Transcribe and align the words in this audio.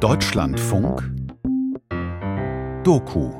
Deutschlandfunk 0.00 1.02
Doku 2.82 3.32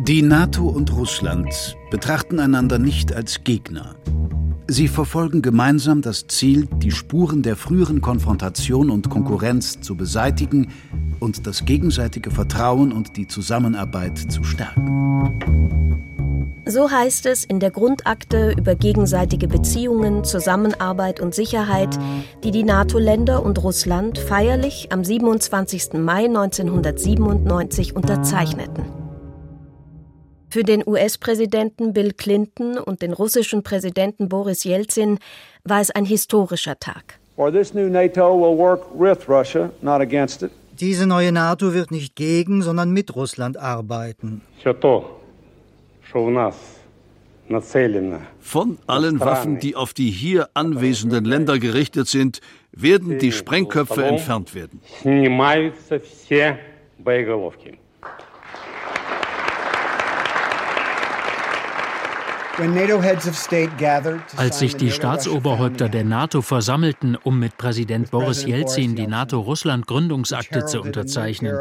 Die 0.00 0.22
NATO 0.22 0.68
und 0.68 0.92
Russland 0.92 1.76
betrachten 1.90 2.40
einander 2.40 2.78
nicht 2.78 3.14
als 3.14 3.44
Gegner. 3.44 3.94
Sie 4.66 4.88
verfolgen 4.88 5.42
gemeinsam 5.42 6.02
das 6.02 6.26
Ziel, 6.26 6.68
die 6.78 6.90
Spuren 6.90 7.42
der 7.42 7.56
früheren 7.56 8.00
Konfrontation 8.00 8.90
und 8.90 9.08
Konkurrenz 9.08 9.80
zu 9.80 9.96
beseitigen 9.96 10.68
und 11.20 11.46
das 11.46 11.64
gegenseitige 11.64 12.30
Vertrauen 12.30 12.92
und 12.92 13.16
die 13.16 13.26
Zusammenarbeit 13.26 14.18
zu 14.18 14.42
stärken. 14.42 15.79
So 16.70 16.88
heißt 16.88 17.26
es 17.26 17.44
in 17.44 17.58
der 17.58 17.72
Grundakte 17.72 18.54
über 18.56 18.76
gegenseitige 18.76 19.48
Beziehungen, 19.48 20.22
Zusammenarbeit 20.22 21.18
und 21.18 21.34
Sicherheit, 21.34 21.98
die 22.44 22.52
die 22.52 22.62
NATO-Länder 22.62 23.44
und 23.44 23.60
Russland 23.60 24.20
feierlich 24.20 24.92
am 24.92 25.02
27. 25.02 25.94
Mai 25.94 26.26
1997 26.26 27.96
unterzeichneten. 27.96 28.84
Für 30.48 30.62
den 30.62 30.86
US-Präsidenten 30.86 31.92
Bill 31.92 32.12
Clinton 32.12 32.78
und 32.78 33.02
den 33.02 33.14
russischen 33.14 33.64
Präsidenten 33.64 34.28
Boris 34.28 34.62
Jelzin 34.62 35.18
war 35.64 35.80
es 35.80 35.90
ein 35.90 36.04
historischer 36.04 36.78
Tag. 36.78 37.18
Diese 40.78 41.06
neue 41.08 41.32
NATO 41.32 41.74
wird 41.74 41.90
nicht 41.90 42.14
gegen, 42.14 42.62
sondern 42.62 42.92
mit 42.92 43.16
Russland 43.16 43.56
arbeiten. 43.56 44.42
Von 48.40 48.78
allen 48.86 49.18
Waffen, 49.20 49.58
die 49.58 49.74
auf 49.74 49.92
die 49.92 50.10
hier 50.10 50.48
anwesenden 50.54 51.24
Länder 51.24 51.58
gerichtet 51.58 52.06
sind, 52.06 52.40
werden 52.72 53.18
die 53.18 53.32
Sprengköpfe 53.32 54.04
entfernt 54.04 54.54
werden. 54.54 54.80
Als 64.36 64.58
sich 64.58 64.76
die 64.76 64.90
Staatsoberhäupter 64.90 65.88
der 65.88 66.04
NATO 66.04 66.42
versammelten, 66.42 67.16
um 67.16 67.38
mit 67.38 67.56
Präsident 67.56 68.10
Boris 68.10 68.44
Jelzin 68.44 68.96
die 68.96 69.06
NATO-Russland-Gründungsakte 69.06 70.66
zu 70.66 70.80
unterzeichnen, 70.82 71.56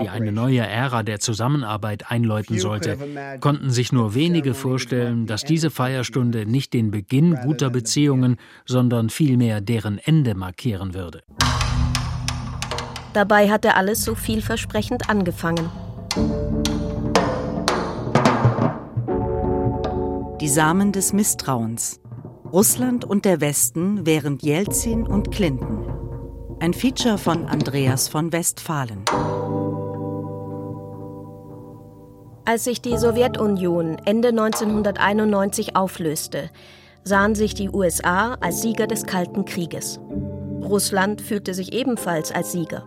die 0.00 0.08
eine 0.08 0.32
neue 0.32 0.60
Ära 0.60 1.02
der 1.02 1.20
Zusammenarbeit 1.20 2.10
einläuten 2.10 2.58
sollte, 2.58 2.96
konnten 3.40 3.70
sich 3.70 3.92
nur 3.92 4.14
wenige 4.14 4.54
vorstellen, 4.54 5.26
dass 5.26 5.42
diese 5.42 5.70
Feierstunde 5.70 6.46
nicht 6.46 6.74
den 6.74 6.90
Beginn 6.90 7.34
guter 7.36 7.70
Beziehungen, 7.70 8.36
sondern 8.64 9.10
vielmehr 9.10 9.60
deren 9.60 9.98
Ende 9.98 10.34
markieren 10.34 10.94
würde. 10.94 11.22
Dabei 13.12 13.48
hatte 13.48 13.74
alles 13.74 14.04
so 14.04 14.14
vielversprechend 14.14 15.08
angefangen. 15.08 15.70
Die 20.40 20.48
Samen 20.50 20.92
des 20.92 21.14
Misstrauens. 21.14 21.98
Russland 22.52 23.06
und 23.06 23.24
der 23.24 23.40
Westen 23.40 24.04
während 24.04 24.42
Jelzin 24.42 25.06
und 25.06 25.30
Clinton. 25.30 25.86
Ein 26.60 26.74
Feature 26.74 27.16
von 27.16 27.46
Andreas 27.46 28.08
von 28.08 28.32
Westphalen. 28.32 29.06
Als 32.44 32.64
sich 32.64 32.82
die 32.82 32.98
Sowjetunion 32.98 33.96
Ende 34.04 34.28
1991 34.28 35.74
auflöste, 35.74 36.50
sahen 37.02 37.34
sich 37.34 37.54
die 37.54 37.70
USA 37.70 38.34
als 38.34 38.60
Sieger 38.60 38.86
des 38.86 39.06
Kalten 39.06 39.46
Krieges. 39.46 40.00
Russland 40.62 41.22
fühlte 41.22 41.54
sich 41.54 41.72
ebenfalls 41.72 42.30
als 42.30 42.52
Sieger, 42.52 42.86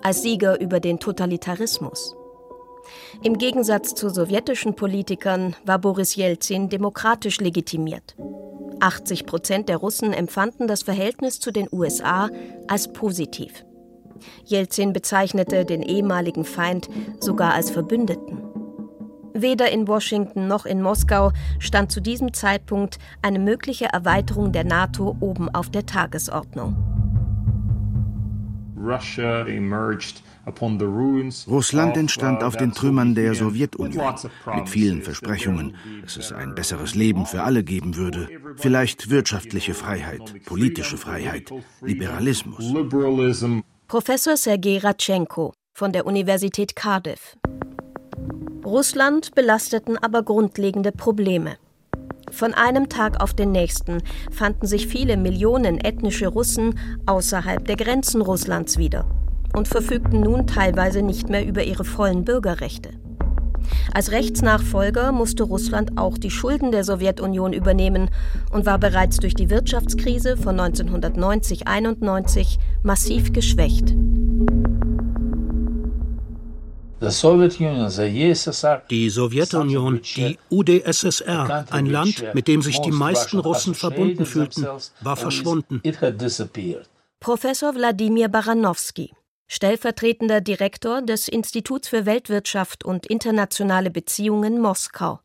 als 0.00 0.22
Sieger 0.22 0.60
über 0.60 0.78
den 0.78 1.00
Totalitarismus. 1.00 2.14
Im 3.22 3.38
Gegensatz 3.38 3.94
zu 3.94 4.10
sowjetischen 4.10 4.74
Politikern 4.74 5.56
war 5.64 5.78
Boris 5.78 6.16
Jelzin 6.16 6.68
demokratisch 6.68 7.40
legitimiert. 7.40 8.16
80 8.80 9.26
Prozent 9.26 9.68
der 9.68 9.78
Russen 9.78 10.12
empfanden 10.12 10.66
das 10.68 10.82
Verhältnis 10.82 11.40
zu 11.40 11.50
den 11.50 11.68
USA 11.72 12.28
als 12.68 12.92
positiv. 12.92 13.64
Jelzin 14.44 14.92
bezeichnete 14.92 15.64
den 15.64 15.82
ehemaligen 15.82 16.44
Feind 16.44 16.88
sogar 17.20 17.54
als 17.54 17.70
Verbündeten. 17.70 18.42
Weder 19.32 19.70
in 19.70 19.88
Washington 19.88 20.46
noch 20.46 20.64
in 20.64 20.80
Moskau 20.80 21.32
stand 21.58 21.90
zu 21.90 22.00
diesem 22.00 22.32
Zeitpunkt 22.32 22.98
eine 23.20 23.40
mögliche 23.40 23.86
Erweiterung 23.86 24.52
der 24.52 24.64
NATO 24.64 25.16
oben 25.20 25.48
auf 25.48 25.70
der 25.70 25.86
Tagesordnung. 25.86 26.76
Russia 28.76 29.46
emerged 29.46 30.22
Russland 30.46 31.96
entstand 31.96 32.42
auf 32.42 32.56
den 32.56 32.72
Trümmern 32.72 33.14
der 33.14 33.34
Sowjetunion 33.34 34.14
mit 34.54 34.68
vielen 34.68 35.02
Versprechungen, 35.02 35.76
dass 36.02 36.16
es 36.16 36.32
ein 36.32 36.54
besseres 36.54 36.94
Leben 36.94 37.26
für 37.26 37.42
alle 37.42 37.64
geben 37.64 37.96
würde, 37.96 38.28
vielleicht 38.56 39.10
wirtschaftliche 39.10 39.74
Freiheit, 39.74 40.44
politische 40.44 40.98
Freiheit, 40.98 41.50
Liberalismus. 41.80 42.74
Professor 43.88 44.36
Sergei 44.36 44.78
Ratschenko 44.78 45.54
von 45.72 45.92
der 45.92 46.06
Universität 46.06 46.76
Cardiff. 46.76 47.36
Russland 48.64 49.34
belasteten 49.34 49.98
aber 49.98 50.22
grundlegende 50.22 50.92
Probleme. 50.92 51.56
Von 52.30 52.54
einem 52.54 52.88
Tag 52.88 53.22
auf 53.22 53.34
den 53.34 53.52
nächsten 53.52 54.02
fanden 54.30 54.66
sich 54.66 54.88
viele 54.88 55.16
Millionen 55.16 55.78
ethnische 55.78 56.28
Russen 56.28 56.78
außerhalb 57.06 57.64
der 57.64 57.76
Grenzen 57.76 58.22
Russlands 58.22 58.78
wieder 58.78 59.06
und 59.54 59.68
verfügten 59.68 60.20
nun 60.20 60.46
teilweise 60.46 61.02
nicht 61.02 61.28
mehr 61.28 61.46
über 61.46 61.62
ihre 61.62 61.84
vollen 61.84 62.24
Bürgerrechte. 62.24 62.90
Als 63.94 64.10
Rechtsnachfolger 64.10 65.12
musste 65.12 65.44
Russland 65.44 65.96
auch 65.96 66.18
die 66.18 66.30
Schulden 66.30 66.72
der 66.72 66.84
Sowjetunion 66.84 67.52
übernehmen 67.52 68.10
und 68.52 68.66
war 68.66 68.78
bereits 68.78 69.18
durch 69.18 69.34
die 69.34 69.50
Wirtschaftskrise 69.50 70.36
von 70.36 70.60
1990-91 70.60 72.58
massiv 72.82 73.32
geschwächt. 73.32 73.94
Die 78.90 79.10
Sowjetunion, 79.10 80.00
die 80.16 80.38
UdSSR, 80.50 81.66
ein 81.70 81.86
Land, 81.86 82.24
mit 82.34 82.48
dem 82.48 82.62
sich 82.62 82.80
die 82.80 82.92
meisten 82.92 83.38
Russen 83.38 83.74
verbunden 83.74 84.24
fühlten, 84.24 84.66
war 85.02 85.16
verschwunden. 85.16 85.82
Professor 87.20 87.74
Wladimir 87.74 88.28
Baranowski 88.28 89.12
stellvertretender 89.48 90.40
Direktor 90.40 91.02
des 91.02 91.28
Instituts 91.28 91.88
für 91.88 92.06
Weltwirtschaft 92.06 92.84
und 92.84 93.06
internationale 93.06 93.90
Beziehungen 93.90 94.60
Moskau. 94.60 95.20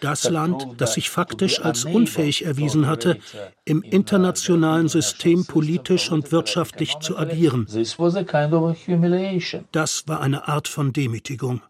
Das 0.00 0.30
Land, 0.30 0.66
das 0.78 0.94
sich 0.94 1.10
faktisch 1.10 1.60
als 1.60 1.84
unfähig 1.84 2.46
erwiesen 2.46 2.86
hatte, 2.86 3.18
im 3.66 3.82
internationalen 3.82 4.88
System 4.88 5.44
politisch 5.44 6.10
und 6.10 6.32
wirtschaftlich 6.32 6.98
zu 7.00 7.18
agieren. 7.18 7.66
Das 9.72 10.08
war 10.08 10.20
eine 10.20 10.48
Art 10.48 10.68
von 10.68 10.92
Demütigung. 10.92 11.60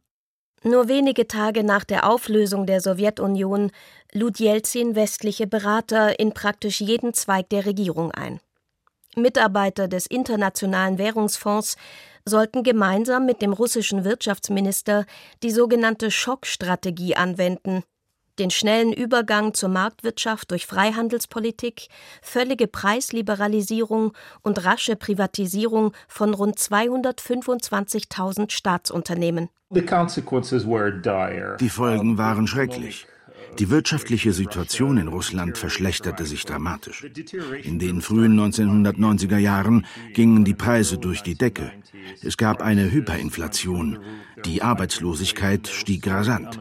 Nur 0.62 0.88
wenige 0.88 1.26
Tage 1.26 1.64
nach 1.64 1.84
der 1.84 2.08
Auflösung 2.08 2.66
der 2.66 2.80
Sowjetunion 2.82 3.72
lud 4.12 4.38
Jelzin 4.38 4.94
westliche 4.94 5.46
Berater 5.46 6.20
in 6.20 6.34
praktisch 6.34 6.80
jeden 6.80 7.14
Zweig 7.14 7.48
der 7.48 7.64
Regierung 7.64 8.12
ein. 8.12 8.40
Mitarbeiter 9.16 9.88
des 9.88 10.06
Internationalen 10.06 10.98
Währungsfonds 10.98 11.76
sollten 12.24 12.62
gemeinsam 12.62 13.26
mit 13.26 13.42
dem 13.42 13.52
russischen 13.52 14.04
Wirtschaftsminister 14.04 15.04
die 15.42 15.50
sogenannte 15.50 16.10
Schockstrategie 16.10 17.16
anwenden, 17.16 17.82
den 18.38 18.50
schnellen 18.50 18.92
Übergang 18.92 19.54
zur 19.54 19.68
Marktwirtschaft 19.68 20.50
durch 20.50 20.66
Freihandelspolitik, 20.66 21.88
völlige 22.22 22.66
Preisliberalisierung 22.66 24.12
und 24.42 24.64
rasche 24.64 24.96
Privatisierung 24.96 25.92
von 26.08 26.34
rund 26.34 26.56
225.000 26.56 28.50
Staatsunternehmen. 28.50 29.50
Die 29.70 31.68
Folgen 31.68 32.18
waren 32.18 32.46
schrecklich. 32.46 33.06
Die 33.58 33.70
wirtschaftliche 33.70 34.32
Situation 34.32 34.96
in 34.96 35.08
Russland 35.08 35.58
verschlechterte 35.58 36.24
sich 36.24 36.44
dramatisch. 36.44 37.04
In 37.62 37.78
den 37.78 38.00
frühen 38.00 38.38
1990er 38.38 39.38
Jahren 39.38 39.86
gingen 40.14 40.44
die 40.44 40.54
Preise 40.54 40.98
durch 40.98 41.22
die 41.22 41.34
Decke. 41.34 41.72
Es 42.22 42.36
gab 42.36 42.62
eine 42.62 42.90
Hyperinflation. 42.90 43.98
Die 44.44 44.62
Arbeitslosigkeit 44.62 45.68
stieg 45.68 46.06
rasant. 46.06 46.60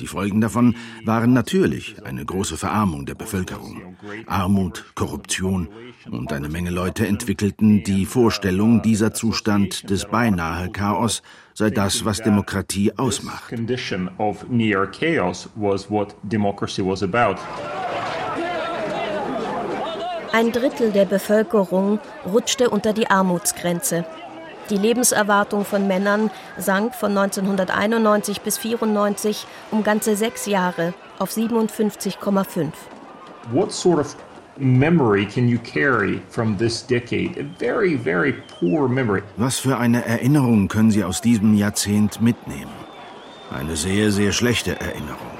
Die 0.00 0.06
Folgen 0.06 0.40
davon 0.40 0.76
waren 1.04 1.32
natürlich 1.32 2.04
eine 2.04 2.24
große 2.24 2.56
Verarmung 2.56 3.06
der 3.06 3.14
Bevölkerung. 3.14 3.96
Armut, 4.26 4.84
Korruption 4.94 5.68
und 6.10 6.32
eine 6.32 6.48
Menge 6.48 6.70
Leute 6.70 7.06
entwickelten 7.06 7.82
die 7.82 8.04
Vorstellung, 8.04 8.82
dieser 8.82 9.14
Zustand 9.14 9.88
des 9.88 10.04
beinahe 10.06 10.70
Chaos 10.70 11.22
sei 11.56 11.70
das, 11.70 12.04
was 12.04 12.18
Demokratie 12.22 12.92
ausmacht. 12.98 13.50
Ein 20.32 20.52
Drittel 20.52 20.92
der 20.92 21.06
Bevölkerung 21.06 21.98
rutschte 22.30 22.68
unter 22.68 22.92
die 22.92 23.08
Armutsgrenze. 23.08 24.04
Die 24.68 24.76
Lebenserwartung 24.76 25.64
von 25.64 25.86
Männern 25.86 26.30
sank 26.58 26.94
von 26.94 27.16
1991 27.16 28.42
bis 28.42 28.58
1994 28.58 29.46
um 29.70 29.82
ganze 29.82 30.14
sechs 30.14 30.44
Jahre 30.44 30.92
auf 31.18 31.30
57,5. 31.30 32.72
What 33.52 33.72
sort 33.72 34.00
of 34.00 34.25
memory 34.58 35.26
can 35.26 35.48
you 35.48 35.58
carry 35.58 36.20
from 36.28 36.56
this 36.56 36.82
decade? 36.82 37.38
A 37.38 37.44
very, 37.58 37.94
very 37.94 38.32
poor 38.32 38.88
memory. 38.88 39.22
Was 39.36 39.58
für 39.58 39.78
eine 39.78 40.04
Erinnerung 40.04 40.68
können 40.68 40.90
Sie 40.90 41.04
aus 41.04 41.20
diesem 41.20 41.54
Jahrzehnt 41.54 42.20
mitnehmen? 42.20 42.72
Eine 43.50 43.76
sehr, 43.76 44.10
sehr 44.10 44.32
schlechte 44.32 44.80
Erinnerung. 44.80 45.35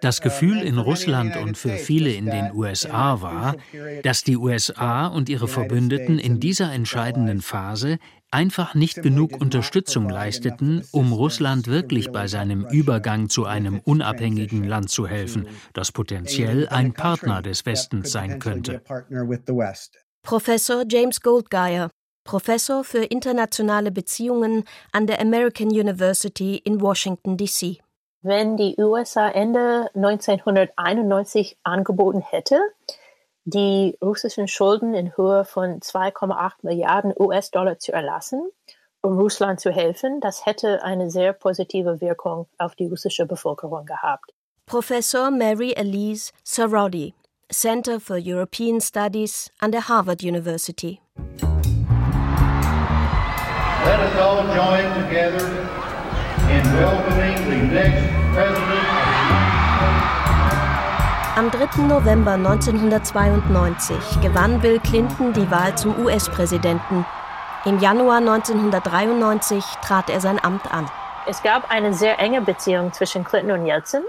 Das 0.00 0.20
Gefühl 0.20 0.62
in 0.62 0.78
Russland 0.78 1.36
und 1.36 1.56
für 1.58 1.76
viele 1.76 2.12
in 2.12 2.26
den 2.26 2.52
USA 2.54 3.20
war, 3.22 3.56
dass 4.02 4.22
die 4.22 4.36
USA 4.36 5.06
und 5.06 5.28
ihre 5.28 5.48
Verbündeten 5.48 6.18
in 6.18 6.40
dieser 6.40 6.72
entscheidenden 6.72 7.40
Phase 7.40 7.98
einfach 8.34 8.74
nicht 8.74 9.00
genug 9.00 9.40
Unterstützung 9.40 10.08
leisteten, 10.08 10.84
um 10.90 11.12
Russland 11.12 11.68
wirklich 11.68 12.10
bei 12.10 12.26
seinem 12.26 12.66
Übergang 12.66 13.28
zu 13.28 13.44
einem 13.44 13.80
unabhängigen 13.84 14.64
Land 14.64 14.90
zu 14.90 15.06
helfen, 15.06 15.46
das 15.72 15.92
potenziell 15.92 16.68
ein 16.68 16.92
Partner 16.92 17.42
des 17.42 17.64
Westens 17.64 18.10
sein 18.10 18.40
könnte. 18.40 18.82
Professor 20.22 20.84
James 20.88 21.20
Goldgeier, 21.20 21.90
Professor 22.24 22.82
für 22.82 23.04
internationale 23.04 23.92
Beziehungen 23.92 24.64
an 24.90 25.06
der 25.06 25.20
American 25.20 25.68
University 25.68 26.56
in 26.56 26.80
Washington, 26.80 27.36
D.C. 27.36 27.83
Wenn 28.26 28.56
die 28.56 28.74
USA 28.78 29.28
Ende 29.28 29.90
1991 29.94 31.58
angeboten 31.62 32.22
hätte, 32.22 32.58
die 33.44 33.98
russischen 34.00 34.48
Schulden 34.48 34.94
in 34.94 35.14
Höhe 35.14 35.44
von 35.44 35.80
2,8 35.80 36.52
Milliarden 36.62 37.12
US-Dollar 37.18 37.78
zu 37.78 37.92
erlassen, 37.92 38.50
um 39.02 39.18
Russland 39.18 39.60
zu 39.60 39.70
helfen, 39.70 40.22
das 40.22 40.46
hätte 40.46 40.82
eine 40.82 41.10
sehr 41.10 41.34
positive 41.34 42.00
Wirkung 42.00 42.46
auf 42.56 42.74
die 42.76 42.86
russische 42.86 43.26
Bevölkerung 43.26 43.84
gehabt. 43.84 44.32
Professor 44.64 45.30
Mary 45.30 45.74
Elise 45.74 46.32
Sarodi, 46.44 47.12
Center 47.52 48.00
for 48.00 48.16
European 48.18 48.80
Studies 48.80 49.50
an 49.60 49.70
der 49.70 49.86
Harvard 49.86 50.22
University. 50.22 50.98
Let 53.84 54.00
us 54.00 54.16
all 54.16 54.46
join 54.56 54.94
together 54.94 55.83
am 61.44 61.50
3. 61.50 61.82
November 61.82 62.32
1992 62.32 63.96
gewann 64.22 64.60
Bill 64.60 64.78
Clinton 64.78 65.32
die 65.32 65.50
Wahl 65.50 65.76
zum 65.76 65.98
US-Präsidenten. 66.04 67.04
Im 67.64 67.80
Januar 67.80 68.18
1993 68.18 69.62
trat 69.84 70.08
er 70.08 70.20
sein 70.20 70.42
Amt 70.42 70.72
an. 70.72 70.88
Es 71.26 71.42
gab 71.42 71.70
eine 71.70 71.92
sehr 71.92 72.18
enge 72.18 72.40
Beziehung 72.40 72.92
zwischen 72.92 73.24
Clinton 73.24 73.60
und 73.60 73.66
Yeltsin. 73.66 74.02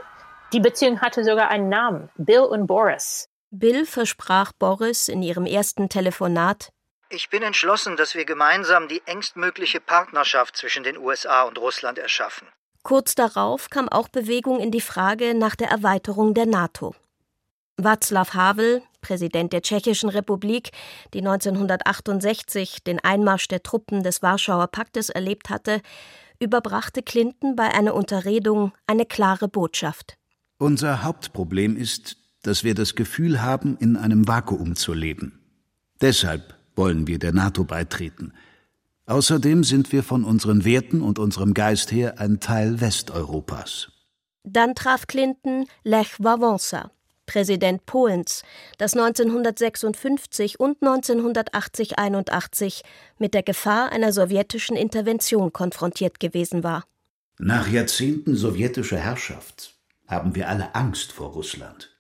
Die 0.54 0.60
Beziehung 0.60 1.02
hatte 1.02 1.24
sogar 1.24 1.50
einen 1.50 1.68
Namen, 1.68 2.10
Bill 2.16 2.42
und 2.42 2.68
Boris. 2.68 3.28
Bill 3.50 3.86
versprach 3.86 4.52
Boris 4.58 5.08
in 5.08 5.22
ihrem 5.22 5.46
ersten 5.46 5.90
Telefonat, 5.90 6.70
ich 7.10 7.30
bin 7.30 7.44
entschlossen, 7.44 7.98
dass 7.98 8.16
wir 8.16 8.26
gemeinsam 8.26 8.88
die 8.88 9.02
engstmögliche 9.06 9.80
Partnerschaft 9.80 10.58
zwischen 10.58 10.84
den 10.84 10.98
USA 10.98 11.44
und 11.44 11.58
Russland 11.58 11.98
erschaffen. 11.98 12.48
Kurz 12.84 13.16
darauf 13.16 13.70
kam 13.70 13.90
auch 13.90 14.10
Bewegung 14.10 14.60
in 14.60 14.72
die 14.72 14.82
Frage 14.82 15.34
nach 15.34 15.56
der 15.56 15.70
Erweiterung 15.70 16.34
der 16.34 16.46
NATO. 16.46 16.94
Václav 17.78 18.34
Havel, 18.34 18.84
Präsident 19.02 19.52
der 19.54 19.62
Tschechischen 19.62 20.10
Republik, 20.10 20.72
die 21.14 21.20
1968 21.20 22.84
den 22.84 23.00
Einmarsch 23.04 23.48
der 23.48 23.64
Truppen 23.64 24.04
des 24.04 24.22
Warschauer 24.22 24.68
Paktes 24.68 25.10
erlebt 25.10 25.50
hatte, 25.50 25.82
überbrachte 26.40 27.04
Clinton 27.04 27.56
bei 27.56 27.74
einer 27.74 27.94
Unterredung 27.94 28.72
eine 28.88 29.06
klare 29.06 29.48
Botschaft. 29.48 30.18
Unser 30.58 31.04
Hauptproblem 31.04 31.76
ist, 31.76 32.18
dass 32.44 32.64
wir 32.64 32.76
das 32.76 32.96
Gefühl 32.96 33.42
haben, 33.42 33.78
in 33.78 33.98
einem 33.98 34.28
Vakuum 34.28 34.76
zu 34.76 34.94
leben. 34.94 35.40
Deshalb 36.02 36.55
wollen 36.76 37.08
wir 37.08 37.20
der 37.20 37.34
NATO 37.34 37.64
beitreten. 37.64 38.34
Außerdem 39.08 39.64
sind 39.64 39.92
wir 39.92 40.04
von 40.04 40.24
unseren 40.24 40.66
Werten 40.66 41.02
und 41.02 41.20
unserem 41.20 41.54
Geist 41.54 41.92
her 41.92 42.20
ein 42.20 42.40
Teil 42.40 42.82
Westeuropas. 42.82 43.92
Dann 44.44 44.76
traf 44.76 45.08
Clinton 45.08 45.66
Lech 45.84 46.20
Wałęsa, 46.20 46.90
Präsident 47.26 47.86
Polens, 47.86 48.44
das 48.78 48.94
1956 48.94 50.60
und 50.60 50.82
1980-81 50.82 52.82
mit 53.18 53.34
der 53.34 53.44
Gefahr 53.44 53.92
einer 53.92 54.12
sowjetischen 54.12 54.76
Intervention 54.76 55.54
konfrontiert 55.54 56.20
gewesen 56.20 56.64
war. 56.64 56.84
Nach 57.38 57.68
Jahrzehnten 57.68 58.36
sowjetischer 58.36 58.98
Herrschaft 58.98 59.76
haben 60.08 60.36
wir 60.36 60.50
alle 60.50 60.76
Angst 60.76 61.12
vor 61.12 61.30
Russland. 61.30 61.92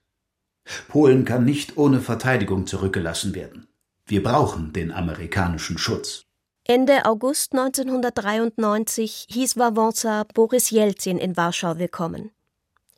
Polen 0.87 1.25
kann 1.25 1.45
nicht 1.45 1.77
ohne 1.77 1.99
Verteidigung 1.99 2.65
zurückgelassen 2.65 3.35
werden. 3.35 3.67
Wir 4.07 4.21
brauchen 4.21 4.71
den 4.71 4.91
amerikanischen 4.91 5.79
Schutz. 5.79 6.25
Ende 6.63 7.05
August 7.05 7.53
1993 7.53 9.25
hieß 9.31 9.57
Wałęsa 9.57 10.25
Boris 10.31 10.69
Jelzin 10.69 11.17
in 11.17 11.35
Warschau 11.35 11.79
willkommen. 11.79 12.29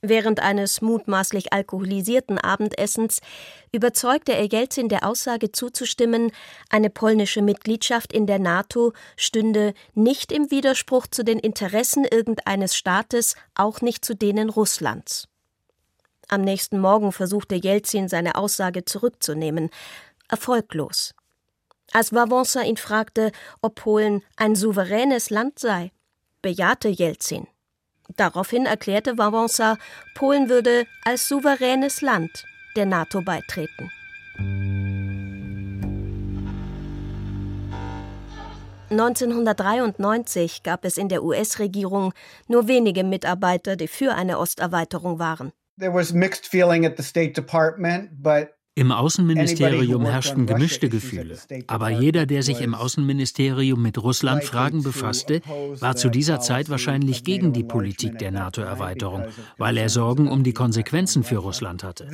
Während 0.01 0.41
eines 0.41 0.81
mutmaßlich 0.81 1.53
alkoholisierten 1.53 2.37
Abendessens 2.37 3.21
überzeugte 3.71 4.33
er 4.33 4.47
Jelzin 4.47 4.89
der 4.89 5.07
Aussage 5.07 5.53
zuzustimmen, 5.53 6.31
eine 6.69 6.89
polnische 6.89 7.41
Mitgliedschaft 7.41 8.11
in 8.11 8.27
der 8.27 8.39
NATO 8.39 8.91
stünde 9.15 9.73
nicht 9.93 10.33
im 10.33 10.51
Widerspruch 10.51 11.07
zu 11.07 11.23
den 11.23 11.39
Interessen 11.39 12.03
irgendeines 12.03 12.75
Staates, 12.75 13.35
auch 13.55 13.79
nicht 13.79 14.03
zu 14.03 14.13
denen 14.13 14.49
Russlands. 14.49 15.29
Am 16.29 16.41
nächsten 16.41 16.81
Morgen 16.81 17.13
versuchte 17.13 17.55
Jelzin 17.55 18.09
seine 18.09 18.35
Aussage 18.35 18.83
zurückzunehmen, 18.83 19.69
erfolglos. 20.29 21.13
Als 21.93 22.11
Wałęsa 22.11 22.63
ihn 22.63 22.77
fragte, 22.77 23.31
ob 23.61 23.75
Polen 23.75 24.21
ein 24.35 24.55
souveränes 24.55 25.29
Land 25.29 25.59
sei, 25.59 25.91
bejahte 26.41 26.89
Jelzin. 26.89 27.47
Daraufhin 28.15 28.65
erklärte 28.65 29.17
Wałęsa, 29.17 29.77
Polen 30.15 30.49
würde 30.49 30.85
als 31.05 31.27
souveränes 31.27 32.01
Land 32.01 32.45
der 32.75 32.85
NATO 32.85 33.21
beitreten. 33.21 33.89
(1993) 38.89 40.63
gab 40.63 40.85
es 40.85 40.97
in 40.97 41.09
der 41.09 41.23
US-Regierung 41.23 42.13
nur 42.47 42.67
wenige 42.67 43.03
Mitarbeiter, 43.03 43.75
die 43.75 43.89
für 43.89 44.15
eine 44.15 44.39
Osterweiterung 44.39 45.19
waren. 45.19 45.51
There 45.77 45.93
was 45.93 46.13
mixed 46.13 46.47
feeling 46.47 46.85
at 46.85 46.95
the 46.97 47.03
State 47.03 47.33
Department, 47.33 48.23
but 48.23 48.56
im 48.77 48.91
Außenministerium 48.91 50.05
herrschten 50.05 50.45
gemischte 50.45 50.87
Gefühle, 50.87 51.37
aber 51.65 51.89
jeder, 51.89 52.27
der 52.27 52.43
sich 52.43 52.61
im 52.61 52.75
Außenministerium 52.75 53.81
mit 53.81 54.01
Russlandfragen 54.01 54.83
befasste, 54.83 55.41
war 55.79 55.95
zu 55.95 56.09
dieser 56.09 56.39
Zeit 56.41 56.69
wahrscheinlich 56.69 57.23
gegen 57.23 57.53
die 57.53 57.63
Politik 57.63 58.19
der 58.19 58.31
NATO-Erweiterung, 58.31 59.25
weil 59.57 59.77
er 59.77 59.89
Sorgen 59.89 60.27
um 60.27 60.43
die 60.43 60.53
Konsequenzen 60.53 61.23
für 61.23 61.37
Russland 61.37 61.83
hatte. 61.83 62.07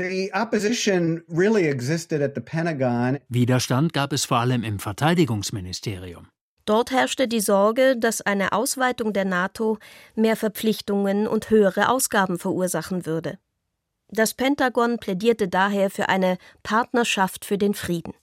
Widerstand 3.29 3.93
gab 3.93 4.13
es 4.13 4.25
vor 4.25 4.37
allem 4.37 4.63
im 4.63 4.79
Verteidigungsministerium. 4.79 6.27
Dort 6.65 6.91
herrschte 6.91 7.27
die 7.27 7.41
Sorge, 7.41 7.97
dass 7.97 8.21
eine 8.21 8.53
Ausweitung 8.53 9.11
der 9.11 9.25
NATO 9.25 9.79
mehr 10.15 10.37
Verpflichtungen 10.37 11.27
und 11.27 11.49
höhere 11.49 11.89
Ausgaben 11.89 12.39
verursachen 12.39 13.05
würde. 13.05 13.37
Das 14.13 14.35
Pentagon 14.35 14.99
plädierte 14.99 15.47
daher 15.47 15.89
für 15.89 16.07
eine 16.07 16.37
Partnerschaft 16.61 17.45
für 17.45 17.57
den 17.57 17.73
Frieden. 17.73 18.13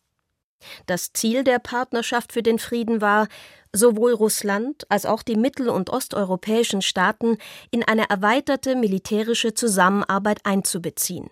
Das 0.87 1.13
Ziel 1.13 1.43
der 1.43 1.59
Partnerschaft 1.59 2.33
für 2.33 2.45
den 2.45 2.61
Frieden 2.61 3.01
war, 3.01 3.27
sowohl 3.73 4.13
Russland 4.13 4.89
als 4.89 5.05
auch 5.05 5.25
die 5.25 5.35
mittel- 5.35 5.69
und 5.69 5.91
osteuropäischen 5.91 6.81
Staaten 6.81 7.39
in 7.73 7.83
eine 7.83 8.09
erweiterte 8.09 8.77
militärische 8.77 9.53
Zusammenarbeit 9.53 10.39
einzubeziehen, 10.45 11.29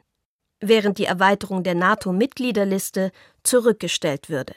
während 0.58 0.98
die 0.98 1.04
Erweiterung 1.04 1.62
der 1.62 1.76
NATO-Mitgliederliste 1.76 3.12
zurückgestellt 3.44 4.28
würde. 4.28 4.56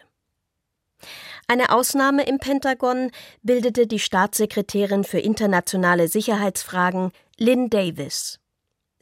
Eine 1.48 1.70
Ausnahme 1.72 2.24
im 2.24 2.40
Pentagon 2.40 3.12
bildete 3.44 3.86
die 3.86 4.00
Staatssekretärin 4.00 5.04
für 5.04 5.20
internationale 5.20 6.08
Sicherheitsfragen 6.08 7.12
Lynn 7.38 7.70
Davis. 7.70 8.41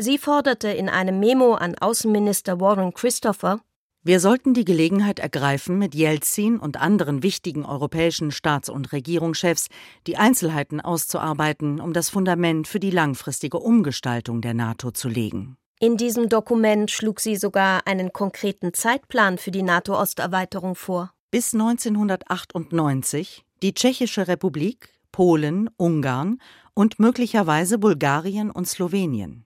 Sie 0.02 0.18
forderte 0.18 0.70
in 0.70 0.88
einem 0.88 1.20
Memo 1.20 1.56
an 1.56 1.76
Außenminister 1.76 2.62
Warren 2.62 2.94
Christopher, 2.94 3.60
wir 4.02 4.22
sollten 4.22 4.54
die 4.54 4.64
Gelegenheit 4.64 5.20
ergreifen, 5.20 5.78
mit 5.78 5.94
Jelzin 5.94 6.58
und 6.58 6.78
anderen 6.78 7.22
wichtigen 7.22 7.66
europäischen 7.66 8.32
Staats- 8.32 8.70
und 8.70 8.94
Regierungschefs 8.94 9.68
die 10.08 10.16
Einzelheiten 10.16 10.80
auszuarbeiten, 10.80 11.82
um 11.82 11.92
das 11.92 12.10
Fundament 12.10 12.70
für 12.70 12.80
die 12.80 12.92
langfristige 12.92 13.60
Umgestaltung 13.60 14.40
der 14.40 14.54
NATO 14.54 14.92
zu 14.92 15.10
legen. 15.10 15.58
In 15.82 15.98
diesem 15.98 16.30
Dokument 16.30 16.90
schlug 16.90 17.20
sie 17.20 17.36
sogar 17.36 17.86
einen 17.86 18.14
konkreten 18.14 18.74
Zeitplan 18.74 19.38
für 19.38 19.52
die 19.52 19.64
NATO-Osterweiterung 19.64 20.76
vor. 20.76 21.12
Bis 21.30 21.54
1998 21.54 23.44
die 23.62 23.74
Tschechische 23.74 24.30
Republik, 24.30 24.94
Polen, 25.12 25.70
Ungarn 25.76 26.40
und 26.74 27.00
möglicherweise 27.00 27.78
Bulgarien 27.78 28.50
und 28.50 28.66
Slowenien. 28.66 29.44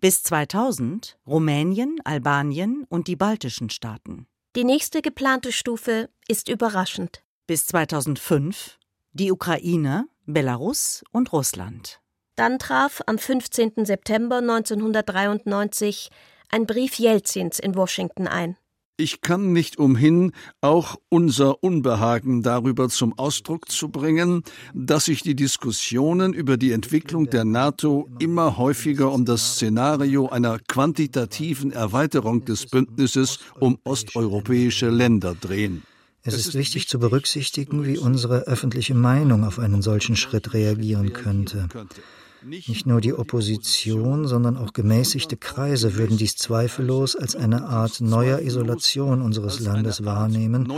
Bis 0.00 0.22
2000 0.22 1.18
Rumänien, 1.26 1.96
Albanien 2.04 2.84
und 2.88 3.08
die 3.08 3.16
baltischen 3.16 3.70
Staaten. 3.70 4.26
Die 4.54 4.64
nächste 4.64 5.02
geplante 5.02 5.52
Stufe 5.52 6.10
ist 6.28 6.48
überraschend. 6.48 7.22
Bis 7.46 7.66
2005 7.66 8.78
die 9.12 9.30
Ukraine, 9.30 10.06
Belarus 10.24 11.04
und 11.12 11.32
Russland. 11.32 12.00
Dann 12.36 12.58
traf 12.58 13.02
am 13.06 13.18
15. 13.18 13.84
September 13.84 14.38
1993 14.38 16.10
ein 16.50 16.66
Brief 16.66 16.98
Jelzins 16.98 17.58
in 17.58 17.74
Washington 17.74 18.26
ein. 18.26 18.56
Ich 19.02 19.20
kann 19.20 19.52
nicht 19.52 19.80
umhin, 19.80 20.30
auch 20.60 20.94
unser 21.08 21.64
Unbehagen 21.64 22.44
darüber 22.44 22.88
zum 22.88 23.18
Ausdruck 23.18 23.68
zu 23.68 23.88
bringen, 23.88 24.44
dass 24.74 25.06
sich 25.06 25.22
die 25.22 25.34
Diskussionen 25.34 26.32
über 26.32 26.56
die 26.56 26.70
Entwicklung 26.70 27.28
der 27.28 27.44
NATO 27.44 28.08
immer 28.20 28.58
häufiger 28.58 29.10
um 29.10 29.24
das 29.24 29.54
Szenario 29.54 30.28
einer 30.28 30.60
quantitativen 30.60 31.72
Erweiterung 31.72 32.44
des 32.44 32.66
Bündnisses 32.66 33.40
um 33.58 33.76
osteuropäische 33.82 34.88
Länder 34.88 35.34
drehen. 35.34 35.82
Es 36.22 36.34
ist 36.34 36.54
wichtig 36.54 36.86
zu 36.86 37.00
berücksichtigen, 37.00 37.84
wie 37.84 37.98
unsere 37.98 38.42
öffentliche 38.46 38.94
Meinung 38.94 39.42
auf 39.42 39.58
einen 39.58 39.82
solchen 39.82 40.14
Schritt 40.14 40.54
reagieren 40.54 41.12
könnte. 41.12 41.68
Nicht 42.44 42.86
nur 42.86 43.00
die 43.00 43.14
Opposition, 43.14 44.26
sondern 44.26 44.56
auch 44.56 44.72
gemäßigte 44.72 45.36
Kreise 45.36 45.94
würden 45.96 46.16
dies 46.16 46.36
zweifellos 46.36 47.14
als 47.14 47.36
eine 47.36 47.64
Art 47.64 48.00
neuer 48.00 48.40
Isolation 48.40 49.22
unseres 49.22 49.60
Landes 49.60 50.04
wahrnehmen, 50.04 50.70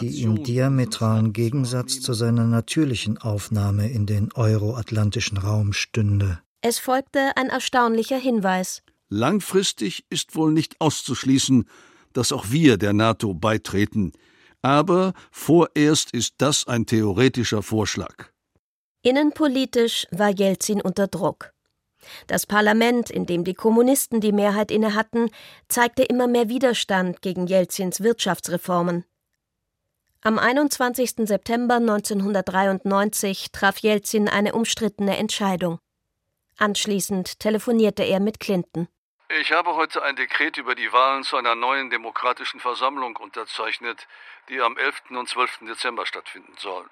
die 0.00 0.22
im 0.22 0.42
diametralen 0.42 1.32
Gegensatz 1.32 2.00
zu 2.00 2.14
seiner 2.14 2.44
natürlichen 2.44 3.18
Aufnahme 3.18 3.90
in 3.90 4.06
den 4.06 4.32
euroatlantischen 4.32 5.36
Raum 5.36 5.74
stünde. 5.74 6.40
Es 6.62 6.78
folgte 6.78 7.36
ein 7.36 7.48
erstaunlicher 7.48 8.18
Hinweis. 8.18 8.82
Langfristig 9.10 10.04
ist 10.10 10.36
wohl 10.36 10.52
nicht 10.52 10.80
auszuschließen, 10.80 11.66
dass 12.14 12.32
auch 12.32 12.50
wir 12.50 12.78
der 12.78 12.94
NATO 12.94 13.34
beitreten. 13.34 14.12
Aber 14.62 15.12
vorerst 15.30 16.12
ist 16.12 16.34
das 16.38 16.66
ein 16.66 16.86
theoretischer 16.86 17.62
Vorschlag. 17.62 18.30
Innenpolitisch 19.02 20.06
war 20.10 20.30
Jelzin 20.30 20.80
unter 20.80 21.06
Druck. 21.06 21.52
Das 22.26 22.46
Parlament, 22.46 23.10
in 23.10 23.26
dem 23.26 23.44
die 23.44 23.54
Kommunisten 23.54 24.20
die 24.20 24.32
Mehrheit 24.32 24.70
innehatten, 24.70 25.30
zeigte 25.68 26.02
immer 26.02 26.26
mehr 26.26 26.48
Widerstand 26.48 27.22
gegen 27.22 27.46
Jelzins 27.46 28.02
Wirtschaftsreformen. 28.02 29.04
Am 30.22 30.38
21. 30.38 31.28
September 31.28 31.76
1993 31.76 33.52
traf 33.52 33.78
Jelzin 33.78 34.28
eine 34.28 34.52
umstrittene 34.52 35.16
Entscheidung. 35.16 35.78
Anschließend 36.56 37.38
telefonierte 37.38 38.02
er 38.02 38.18
mit 38.18 38.40
Clinton. 38.40 38.88
Ich 39.40 39.52
habe 39.52 39.76
heute 39.76 40.02
ein 40.02 40.16
Dekret 40.16 40.56
über 40.56 40.74
die 40.74 40.92
Wahlen 40.92 41.22
zu 41.22 41.36
einer 41.36 41.54
neuen 41.54 41.90
demokratischen 41.90 42.58
Versammlung 42.58 43.14
unterzeichnet, 43.16 44.08
die 44.48 44.60
am 44.60 44.76
11. 44.76 45.02
und 45.10 45.28
12. 45.28 45.60
Dezember 45.68 46.04
stattfinden 46.04 46.54
soll. 46.58 46.86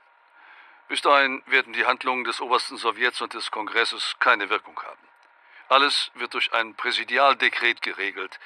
Bis 0.89 1.03
dahin 1.03 1.43
werden 1.47 1.73
die 1.73 1.85
Handlungen 1.85 2.25
des 2.25 2.41
obersten 2.41 2.77
Sowjets 2.77 3.21
und 3.21 3.35
des 3.35 3.51
Kongresses 3.51 4.15
keine 4.21 4.49
Wirkung 4.51 4.79
haben. 4.81 5.09
Alles 5.69 6.13
wird 6.15 6.35
durch 6.35 6.53
ein 6.53 6.75
Präsidialdekret 6.75 7.83
geregelt. 7.83 8.39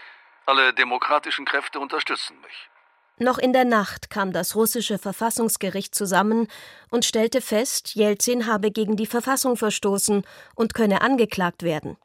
Alle 0.47 0.73
demokratischen 0.73 1.44
Kräfte 1.44 1.78
unterstützen 1.78 2.40
mich. 2.40 2.70
Noch 3.18 3.37
in 3.37 3.52
der 3.52 3.66
Nacht 3.66 4.09
kam 4.09 4.32
das 4.32 4.56
russische 4.56 4.99
Verfassungsgericht 4.99 5.94
zusammen 5.94 6.49
und 6.88 7.04
stellte 7.04 7.42
fest, 7.42 7.94
Jelzin 7.94 8.47
habe 8.47 8.70
gegen 8.70 8.97
die 8.97 9.04
Verfassung 9.06 9.59
verstoßen 9.59 10.25
und 10.54 10.73
könne 10.73 11.02
angeklagt 11.02 11.62
werden. 11.62 11.99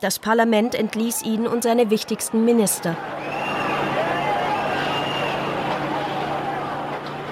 Das 0.00 0.18
Parlament 0.18 0.74
entließ 0.74 1.22
ihn 1.22 1.46
und 1.46 1.62
seine 1.62 1.90
wichtigsten 1.90 2.46
Minister. 2.46 2.96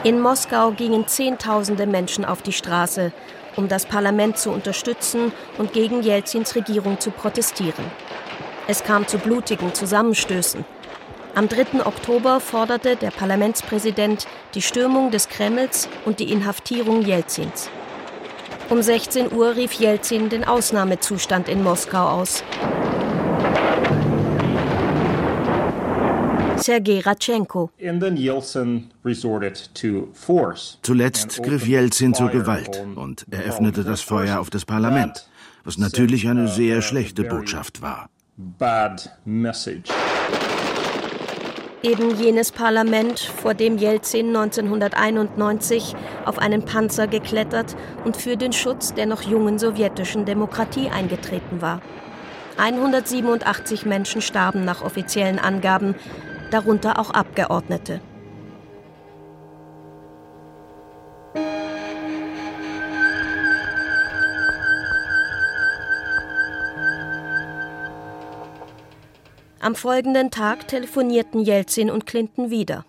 In 0.07 0.21
Moskau 0.21 0.71
gingen 0.71 1.09
Zehntausende 1.09 1.85
Menschen 1.85 2.25
auf 2.25 2.41
die 2.41 2.53
Straße, 2.53 3.11
um 3.57 3.67
das 3.67 3.87
Parlament 3.87 4.39
zu 4.39 4.53
unterstützen 4.53 5.33
und 5.59 5.73
gegen 5.73 6.01
Jelzins 6.01 6.55
Regierung 6.55 7.01
zu 7.01 7.11
protestieren. 7.11 7.85
Es 8.69 8.85
kam 8.85 9.09
zu 9.09 9.19
blutigen 9.19 9.75
Zusammenstößen. 9.75 10.65
Am 11.35 11.49
3. 11.49 11.85
Oktober 11.85 12.39
forderte 12.39 12.95
der 12.95 13.11
Parlamentspräsident 13.11 14.29
die 14.55 14.63
Stürmung 14.63 15.11
des 15.11 15.29
Kremls 15.29 15.89
und 16.05 16.21
die 16.21 16.31
Inhaftierung 16.31 17.03
Jelzins. 17.03 17.69
Um 18.71 18.83
16 18.83 19.33
Uhr 19.33 19.57
rief 19.57 19.73
Jelzin 19.73 20.29
den 20.29 20.45
Ausnahmezustand 20.45 21.49
in 21.49 21.65
Moskau 21.65 22.07
aus. 22.07 22.45
Sergei 26.59 27.01
Ratschenko. 27.01 27.71
Zuletzt 30.83 31.43
griff 31.43 31.67
Jelzin 31.67 32.15
zur 32.15 32.29
Gewalt 32.31 32.87
und 32.95 33.27
eröffnete 33.31 33.85
das 33.85 34.01
Feuer 34.01 34.41
auf 34.41 34.51
das 34.51 34.65
Parlament, 34.65 35.29
was 35.65 35.79
natürlich 35.79 36.29
eine 36.29 36.49
sehr 36.49 36.83
schlechte 36.83 37.25
Botschaft 37.25 37.83
war. 37.83 38.09
Eben 41.83 42.19
jenes 42.19 42.53
Parlament, 42.53 43.21
vor 43.21 43.55
dem 43.55 43.79
Jelzin 43.79 44.29
1991 44.35 45.95
auf 46.25 46.39
einen 46.39 46.65
Panzer 46.65 47.07
geklettert 47.07 47.77
und 48.05 48.17
für 48.17 48.37
den 48.37 48.53
Schutz 48.53 48.93
der 48.95 49.07
noch 49.07 49.23
jungen 49.23 49.59
sowjetischen 49.59 50.25
Demokratie 50.25 50.89
eingetreten 50.89 51.61
war. 51.61 51.81
187 52.59 53.85
Menschen 53.85 54.23
starben 54.23 54.65
nach 54.65 54.83
offiziellen 54.83 55.39
Angaben, 55.39 55.95
darunter 56.51 56.99
auch 56.99 57.11
Abgeordnete. 57.11 58.01
Am 69.67 69.75
folgenden 69.75 70.31
Tag 70.31 70.69
telefonierten 70.69 71.41
Jelzin 71.41 71.91
und 71.91 72.07
Clinton 72.07 72.51
wieder. 72.51 72.85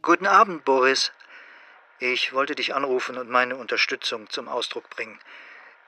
Guten 0.00 0.28
Abend, 0.28 0.64
Boris. 0.64 1.10
Ich 1.98 2.32
wollte 2.32 2.54
dich 2.54 2.74
anrufen 2.74 3.18
und 3.18 3.28
meine 3.28 3.56
Unterstützung 3.56 4.30
zum 4.30 4.46
Ausdruck 4.46 4.88
bringen. 4.90 5.18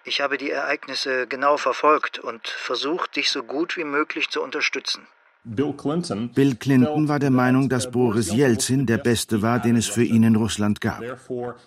Ich 0.05 0.21
habe 0.21 0.39
die 0.39 0.51
Ereignisse 0.51 1.29
genau 1.29 1.59
verfolgt 1.59 2.19
und 2.19 2.49
versucht, 2.49 3.15
dich 3.15 3.31
so 3.31 3.45
gut 3.45 3.77
wie 3.77 3.85
möglich 3.85 4.31
zu 4.31 4.43
unterstützen. 4.43 5.07
Bill 5.45 5.75
Clinton, 5.75 7.09
war 7.09 7.19
der 7.19 7.31
Meinung, 7.31 7.69
dass 7.69 7.91
Boris 7.91 8.33
Jelzin 8.33 8.87
der 8.87 8.99
Beste 8.99 9.43
war, 9.43 9.59
den 9.59 9.75
es 9.75 9.89
für 9.89 10.05
ihn 10.05 10.23
in 10.23 10.37
Russland 10.37 10.81
gab. 10.81 11.03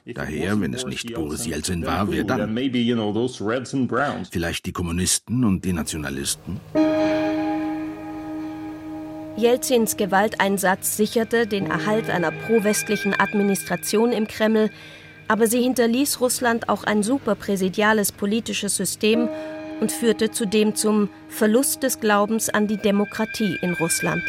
Daher, 0.05 0.61
wenn 0.61 0.73
es 0.73 0.85
nicht 0.85 1.13
Boris 1.13 1.45
Jelzin 1.45 1.85
war, 1.85 2.09
wer 2.09 2.23
dann? 2.23 2.55
Vielleicht 4.31 4.65
die 4.65 4.71
Kommunisten 4.71 5.43
und 5.43 5.65
die 5.65 5.73
Nationalisten? 5.73 6.61
Jelzins 9.35 9.97
Gewalteinsatz 9.97 10.95
sicherte 10.95 11.45
den 11.45 11.65
Erhalt 11.65 12.09
einer 12.09 12.31
pro-westlichen 12.31 13.13
Administration 13.13 14.13
im 14.13 14.27
Kreml, 14.27 14.69
aber 15.27 15.47
sie 15.47 15.61
hinterließ 15.61 16.21
Russland 16.21 16.69
auch 16.69 16.85
ein 16.85 17.03
superpräsidiales 17.03 18.13
politisches 18.13 18.77
System 18.77 19.27
und 19.81 19.91
führte 19.91 20.31
zudem 20.31 20.75
zum 20.75 21.09
Verlust 21.27 21.83
des 21.83 21.99
Glaubens 21.99 22.49
an 22.49 22.67
die 22.67 22.77
Demokratie 22.77 23.57
in 23.61 23.73
Russland. 23.73 24.23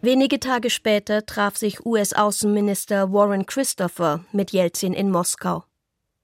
Wenige 0.00 0.40
Tage 0.40 0.70
später 0.70 1.26
traf 1.26 1.56
sich 1.56 1.84
US-Außenminister 1.84 3.12
Warren 3.12 3.46
Christopher 3.46 4.24
mit 4.32 4.52
Jelzin 4.52 4.92
in 4.94 5.10
Moskau. 5.10 5.64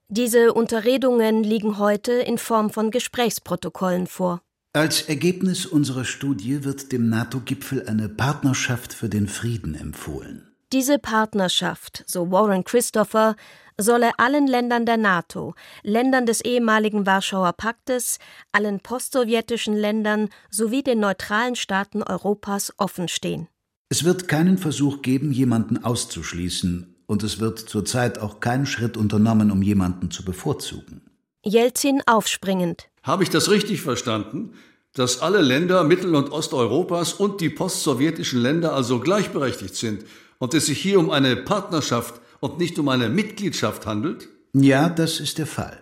Diese 0.07 0.53
Unterredungen 0.53 1.43
liegen 1.43 1.77
heute 1.77 2.13
in 2.13 2.37
Form 2.37 2.69
von 2.69 2.91
Gesprächsprotokollen 2.91 4.07
vor. 4.07 4.41
Als 4.73 5.01
Ergebnis 5.03 5.65
unserer 5.65 6.05
Studie 6.05 6.63
wird 6.63 6.91
dem 6.91 7.09
NATO-Gipfel 7.09 7.87
eine 7.87 8.09
Partnerschaft 8.09 8.93
für 8.93 9.09
den 9.09 9.27
Frieden 9.27 9.73
empfohlen. 9.73 10.54
Diese 10.75 10.99
Partnerschaft, 10.99 12.03
so 12.05 12.31
Warren 12.31 12.65
Christopher, 12.65 13.37
solle 13.77 14.11
allen 14.19 14.45
Ländern 14.45 14.85
der 14.85 14.97
NATO, 14.97 15.55
Ländern 15.83 16.25
des 16.25 16.41
ehemaligen 16.41 17.05
Warschauer 17.05 17.53
Paktes, 17.53 18.19
allen 18.51 18.81
postsowjetischen 18.81 19.73
Ländern 19.73 20.27
sowie 20.51 20.83
den 20.83 20.99
neutralen 20.99 21.55
Staaten 21.55 22.03
Europas 22.03 22.73
offenstehen. 22.75 23.47
Es 23.87 24.03
wird 24.03 24.27
keinen 24.27 24.57
Versuch 24.57 25.01
geben, 25.01 25.31
jemanden 25.31 25.81
auszuschließen, 25.81 26.93
und 27.05 27.23
es 27.23 27.39
wird 27.39 27.57
zurzeit 27.57 28.19
auch 28.19 28.41
kein 28.41 28.65
Schritt 28.65 28.97
unternommen, 28.97 29.51
um 29.51 29.61
jemanden 29.61 30.11
zu 30.11 30.25
bevorzugen. 30.25 31.09
Jelzin 31.45 32.01
aufspringend. 32.05 32.89
Habe 33.01 33.23
ich 33.23 33.29
das 33.29 33.49
richtig 33.49 33.81
verstanden? 33.81 34.51
Dass 34.91 35.21
alle 35.21 35.41
Länder 35.41 35.85
Mittel- 35.85 36.15
und 36.15 36.33
Osteuropas 36.33 37.13
und 37.13 37.39
die 37.39 37.49
postsowjetischen 37.49 38.41
Länder 38.41 38.73
also 38.73 38.99
gleichberechtigt 38.99 39.75
sind 39.75 40.03
und 40.45 40.53
es 40.53 40.67
sich 40.67 40.79
hier 40.79 40.99
um 40.99 41.09
eine 41.09 41.35
Partnerschaft 41.35 42.21
und 42.39 42.59
nicht 42.59 42.77
um 42.77 42.87
eine 42.89 43.09
Mitgliedschaft 43.09 43.87
handelt? 43.87 44.29
Ja, 44.53 44.89
das 44.89 45.19
ist 45.19 45.39
der 45.39 45.47
Fall. 45.47 45.75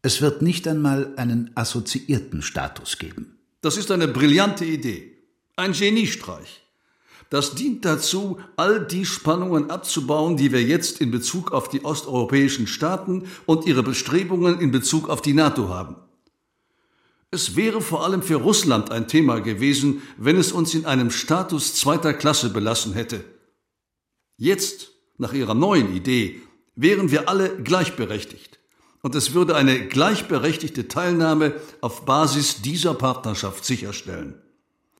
Es 0.00 0.22
wird 0.22 0.40
nicht 0.40 0.66
einmal 0.66 1.12
einen 1.16 1.50
assoziierten 1.54 2.40
Status 2.40 2.96
geben. 2.96 3.36
Das 3.60 3.76
ist 3.76 3.90
eine 3.90 4.08
brillante 4.08 4.64
Idee. 4.64 5.18
Ein 5.56 5.72
Geniestreich. 5.72 6.62
Das 7.28 7.56
dient 7.56 7.84
dazu, 7.84 8.38
all 8.56 8.86
die 8.86 9.04
Spannungen 9.04 9.70
abzubauen, 9.70 10.38
die 10.38 10.50
wir 10.50 10.62
jetzt 10.62 11.02
in 11.02 11.10
Bezug 11.10 11.52
auf 11.52 11.68
die 11.68 11.84
osteuropäischen 11.84 12.66
Staaten 12.66 13.24
und 13.44 13.66
ihre 13.66 13.82
Bestrebungen 13.82 14.60
in 14.60 14.70
Bezug 14.70 15.10
auf 15.10 15.20
die 15.20 15.34
NATO 15.34 15.68
haben. 15.68 15.96
Es 17.30 17.54
wäre 17.54 17.82
vor 17.82 18.02
allem 18.02 18.22
für 18.22 18.36
Russland 18.36 18.90
ein 18.90 19.08
Thema 19.08 19.40
gewesen, 19.40 20.00
wenn 20.16 20.38
es 20.38 20.52
uns 20.52 20.72
in 20.72 20.86
einem 20.86 21.10
Status 21.10 21.74
zweiter 21.74 22.14
Klasse 22.14 22.48
belassen 22.48 22.94
hätte. 22.94 23.22
Jetzt, 24.36 24.90
nach 25.18 25.32
ihrer 25.32 25.54
neuen 25.54 25.94
Idee, 25.96 26.40
wären 26.74 27.10
wir 27.10 27.28
alle 27.28 27.56
gleichberechtigt. 27.62 28.58
Und 29.02 29.14
es 29.14 29.32
würde 29.32 29.56
eine 29.56 29.86
gleichberechtigte 29.86 30.88
Teilnahme 30.88 31.54
auf 31.80 32.04
Basis 32.04 32.60
dieser 32.60 32.94
Partnerschaft 32.94 33.64
sicherstellen. 33.64 34.34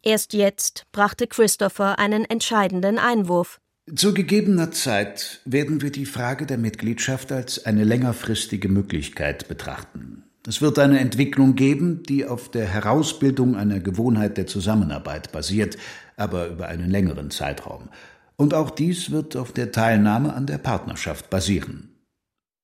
Erst 0.02 0.32
jetzt 0.32 0.86
brachte 0.92 1.26
Christopher 1.26 1.98
einen 1.98 2.24
entscheidenden 2.24 2.98
Einwurf. 2.98 3.60
Zu 3.94 4.14
gegebener 4.14 4.70
Zeit 4.70 5.40
werden 5.44 5.82
wir 5.82 5.90
die 5.90 6.06
Frage 6.06 6.46
der 6.46 6.58
Mitgliedschaft 6.58 7.30
als 7.30 7.66
eine 7.66 7.84
längerfristige 7.84 8.68
Möglichkeit 8.68 9.48
betrachten. 9.48 10.24
Es 10.46 10.62
wird 10.62 10.78
eine 10.78 11.00
Entwicklung 11.00 11.56
geben, 11.56 12.04
die 12.04 12.24
auf 12.24 12.50
der 12.50 12.66
Herausbildung 12.66 13.56
einer 13.56 13.80
Gewohnheit 13.80 14.38
der 14.38 14.46
Zusammenarbeit 14.46 15.32
basiert, 15.32 15.76
aber 16.16 16.48
über 16.48 16.68
einen 16.68 16.88
längeren 16.88 17.30
Zeitraum. 17.30 17.88
Und 18.36 18.54
auch 18.54 18.70
dies 18.70 19.10
wird 19.10 19.36
auf 19.36 19.52
der 19.52 19.72
Teilnahme 19.72 20.34
an 20.34 20.46
der 20.46 20.58
Partnerschaft 20.58 21.30
basieren. 21.30 21.96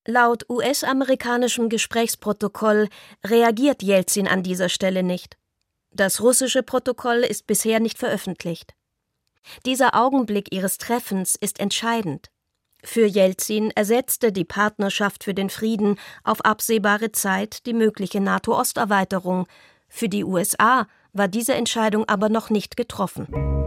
Laut 0.07 0.49
US-amerikanischem 0.50 1.69
Gesprächsprotokoll 1.69 2.88
reagiert 3.25 3.83
Jelzin 3.83 4.26
an 4.26 4.43
dieser 4.43 4.69
Stelle 4.69 5.02
nicht. 5.02 5.37
Das 5.93 6.21
russische 6.21 6.62
Protokoll 6.62 7.19
ist 7.19 7.47
bisher 7.47 7.79
nicht 7.79 7.99
veröffentlicht. 7.99 8.75
Dieser 9.64 9.95
Augenblick 9.95 10.52
ihres 10.52 10.79
Treffens 10.79 11.37
ist 11.37 11.61
entscheidend. 11.61 12.31
Für 12.85 13.07
Jelzin 13.07 13.71
ersetzte 13.71 14.33
die 14.33 14.45
Partnerschaft 14.45 15.23
für 15.23 15.35
den 15.35 15.50
Frieden 15.50 15.99
auf 16.25 16.45
absehbare 16.45 17.12
Zeit 17.12 17.64
die 17.67 17.75
mögliche 17.75 18.21
NATO-Osterweiterung. 18.21 19.47
Für 19.88 20.09
die 20.09 20.25
USA 20.25 20.88
war 21.12 21.29
diese 21.29 21.55
Entscheidung 21.55 22.09
aber 22.09 22.29
noch 22.29 22.50
nicht 22.50 22.76
getroffen. 22.76 23.62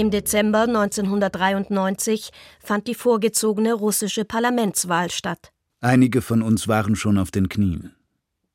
Im 0.00 0.10
Dezember 0.10 0.62
1993 0.62 2.30
fand 2.58 2.86
die 2.86 2.94
vorgezogene 2.94 3.74
russische 3.74 4.24
Parlamentswahl 4.24 5.10
statt. 5.10 5.52
Einige 5.82 6.22
von 6.22 6.40
uns 6.40 6.66
waren 6.68 6.96
schon 6.96 7.18
auf 7.18 7.30
den 7.30 7.50
Knien. 7.50 7.94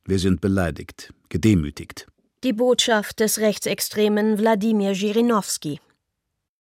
Wir 0.06 0.18
sind 0.18 0.42
beleidigt, 0.42 1.14
gedemütigt. 1.30 2.08
Die 2.44 2.52
Botschaft 2.52 3.20
des 3.20 3.38
rechtsextremen 3.38 4.40
Wladimir 4.40 4.94
Jirinowski. 4.94 5.80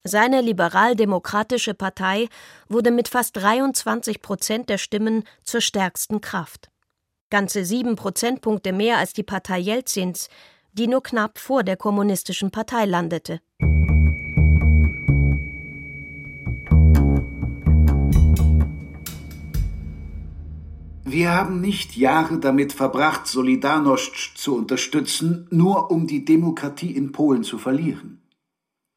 Seine 0.03 0.41
liberal-demokratische 0.41 1.73
Partei 1.73 2.27
wurde 2.69 2.91
mit 2.91 3.07
fast 3.07 3.37
23 3.37 4.21
Prozent 4.21 4.69
der 4.69 4.77
Stimmen 4.77 5.23
zur 5.43 5.61
stärksten 5.61 6.21
Kraft. 6.21 6.69
Ganze 7.31 7.65
sieben 7.65 7.95
Prozentpunkte 7.95 8.71
mehr 8.71 8.99
als 8.99 9.13
die 9.13 9.23
Partei 9.23 9.57
Jelzins, 9.57 10.29
die 10.73 10.85
nur 10.85 11.01
knapp 11.01 11.39
vor 11.39 11.63
der 11.63 11.75
kommunistischen 11.75 12.51
Partei 12.51 12.85
landete. 12.85 13.39
Wir 21.07 21.31
haben 21.31 21.61
nicht 21.61 21.95
Jahre 21.95 22.39
damit 22.39 22.73
verbracht, 22.73 23.27
Solidarność 23.27 24.35
zu 24.35 24.55
unterstützen, 24.55 25.47
nur 25.51 25.91
um 25.91 26.07
die 26.07 26.25
Demokratie 26.25 26.95
in 26.95 27.11
Polen 27.11 27.43
zu 27.43 27.59
verlieren. 27.59 28.23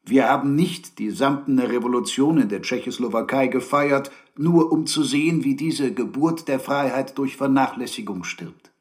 Wir 0.03 0.27
haben 0.27 0.55
nicht 0.55 0.99
die 0.99 1.11
samtene 1.11 1.69
Revolution 1.69 2.39
in 2.39 2.49
der 2.49 2.63
Tschechoslowakei 2.63 3.49
gefeiert, 3.49 4.11
nur 4.39 4.73
um 4.73 4.87
zu 4.87 5.03
sehen, 5.03 5.45
wie 5.45 5.55
diese 5.55 5.93
Geburt 5.93 6.49
der 6.49 6.61
Freiheit 6.61 7.19
durch 7.19 7.37
Vernachlässigung 7.37 8.25
stirbt. 8.25 8.73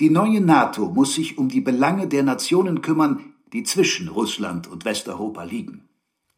Die 0.00 0.08
neue 0.08 0.40
NATO 0.40 0.86
muss 0.86 1.14
sich 1.14 1.36
um 1.36 1.50
die 1.50 1.60
Belange 1.60 2.08
der 2.08 2.22
Nationen 2.22 2.80
kümmern, 2.80 3.34
die 3.52 3.62
zwischen 3.62 4.08
Russland 4.08 4.68
und 4.68 4.86
Westeuropa 4.86 5.42
liegen. 5.42 5.86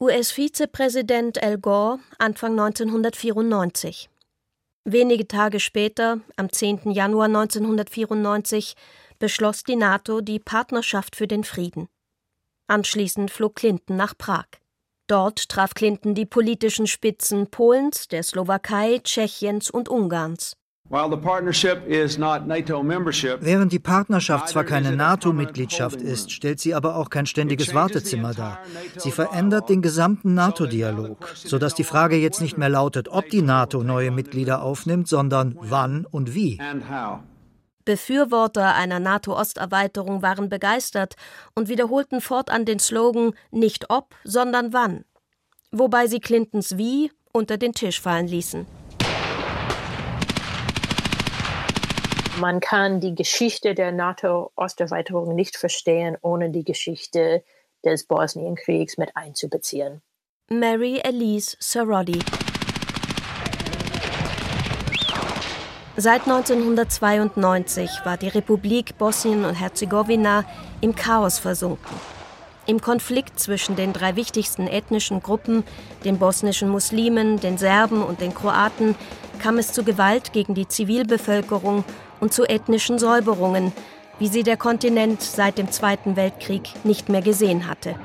US-Vizepräsident 0.01 1.41
Al 1.41 1.59
Gore 1.59 2.01
Anfang 2.19 2.59
1994 2.59 4.11
Wenige 4.87 5.27
Tage 5.27 5.61
später, 5.61 6.21
am 6.37 6.53
10. 6.53 6.91
Januar 6.91 7.25
1994, 7.27 8.75
beschloss 9.19 9.65
die 9.65 9.77
NATO 9.77 10.21
die 10.21 10.39
Partnerschaft 10.39 11.17
für 11.17 11.27
den 11.27 11.43
Frieden. 11.43 11.89
Anschließend 12.67 13.31
flog 13.31 13.57
Clinton 13.57 13.97
nach 13.97 14.17
Prag. 14.17 14.45
Dort 15.07 15.49
traf 15.49 15.73
Clinton 15.73 16.15
die 16.15 16.27
politischen 16.27 16.87
Spitzen 16.87 17.51
Polens, 17.51 18.09
der 18.09 18.23
Slowakei, 18.23 19.01
Tschechiens 19.03 19.71
und 19.71 19.89
Ungarns. 19.89 20.55
Während 20.91 21.23
die 23.73 23.79
Partnerschaft 23.79 24.49
zwar 24.49 24.65
keine 24.65 24.95
NATO-Mitgliedschaft 24.95 26.03
ist, 26.03 26.31
stellt 26.31 26.61
sie 26.61 26.75
aber 26.75 26.97
auch 26.97 27.09
kein 27.09 27.25
ständiges 27.25 27.75
Wartezimmer 27.75 28.35
dar. 28.35 28.59
Sie 28.99 29.11
verändert 29.11 29.71
den 29.71 29.81
gesamten 29.81 30.35
NATO-Dialog, 30.35 31.27
sodass 31.35 31.75
die 31.75 31.85
Frage 31.85 32.17
jetzt 32.17 32.43
nicht 32.43 32.59
mehr 32.59 32.69
lautet, 32.69 33.09
ob 33.09 33.31
die 33.31 33.41
NATO 33.41 33.83
neue 33.83 34.11
Mitglieder 34.11 34.63
aufnimmt, 34.63 35.09
sondern 35.09 35.57
wann 35.59 36.05
und 36.05 36.35
wie. 36.35 36.61
Befürworter 37.87 38.75
einer 38.75 39.01
NATO-Osterweiterung 39.01 40.21
waren 40.21 40.51
begeistert 40.51 41.17
und 41.55 41.69
wiederholten 41.69 42.21
fortan 42.21 42.67
den 42.67 42.79
Slogan 42.79 43.33
nicht 43.51 43.89
ob, 43.89 44.15
sondern 44.23 44.75
wann, 44.75 45.07
wobei 45.73 46.09
sie 46.09 46.21
Clintons 46.21 46.77
Wie 46.77 47.11
unter 47.33 47.57
den 47.57 47.73
Tisch 47.73 48.01
fallen 48.01 48.29
ließen. 48.29 48.67
Man 52.41 52.59
kann 52.59 52.99
die 52.99 53.15
Geschichte 53.15 53.75
der 53.75 53.93
NATO-Osterweiterung 53.93 55.37
nicht 55.37 55.57
verstehen, 55.57 56.17
ohne 56.21 56.51
die 56.51 56.65
Geschichte 56.65 57.45
des 57.85 58.07
Bosnienkriegs 58.07 58.99
mit 58.99 59.17
einzubeziehen. 59.17 60.03
Mary 60.51 61.01
Elise 61.05 61.57
Sarodi 61.61 62.19
Seit 65.97 66.23
1992 66.23 67.89
war 68.03 68.17
die 68.17 68.29
Republik 68.29 68.99
Bosnien 68.99 69.45
und 69.45 69.55
Herzegowina 69.55 70.45
im 70.81 70.97
Chaos 70.97 71.39
versunken. 71.39 71.95
Im 72.67 72.81
Konflikt 72.81 73.39
zwischen 73.39 73.77
den 73.77 73.93
drei 73.93 74.17
wichtigsten 74.17 74.67
ethnischen 74.67 75.23
Gruppen, 75.23 75.63
den 76.05 76.19
bosnischen 76.19 76.69
Muslimen, 76.69 77.39
den 77.39 77.59
Serben 77.59 78.03
und 78.03 78.21
den 78.21 78.35
Kroaten, 78.35 78.97
kam 79.41 79.59
es 79.59 79.73
zu 79.73 79.85
Gewalt 79.85 80.33
gegen 80.33 80.55
die 80.55 80.67
Zivilbevölkerung 80.67 81.85
und 82.25 82.33
zu 82.33 82.49
ethnischen 82.49 82.99
Säuberungen, 82.99 83.71
wie 84.19 84.29
sie 84.29 84.45
der 84.45 84.57
Kontinent 84.57 85.21
seit 85.21 85.59
dem 85.59 85.71
Zweiten 85.71 86.17
Weltkrieg 86.17 86.71
nicht 86.83 87.11
mehr 87.11 87.21
gesehen 87.21 87.69
hatte. 87.69 87.97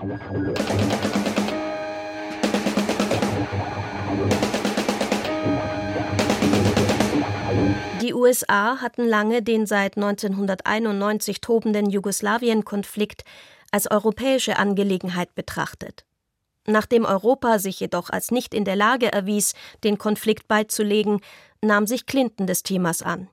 Die 8.02 8.14
USA 8.14 8.82
hatten 8.82 9.08
lange 9.08 9.42
den 9.42 9.66
seit 9.66 9.96
1991 9.96 11.40
tobenden 11.40 11.90
Jugoslawien-Konflikt 11.90 13.24
als 13.72 13.90
europäische 13.90 14.58
Angelegenheit 14.58 15.34
betrachtet. 15.34 16.04
Nachdem 16.68 17.06
Europa 17.06 17.58
sich 17.58 17.80
jedoch 17.80 18.10
als 18.10 18.32
nicht 18.32 18.54
in 18.54 18.66
der 18.66 18.76
Lage 18.76 19.14
erwies, 19.14 19.54
den 19.86 19.98
Konflikt 19.98 20.50
beizulegen, 20.50 21.22
nahm 21.62 21.88
sich 21.88 22.06
Clinton 22.06 22.48
des 22.48 22.64
Themas 22.64 23.02
an. 23.02 23.30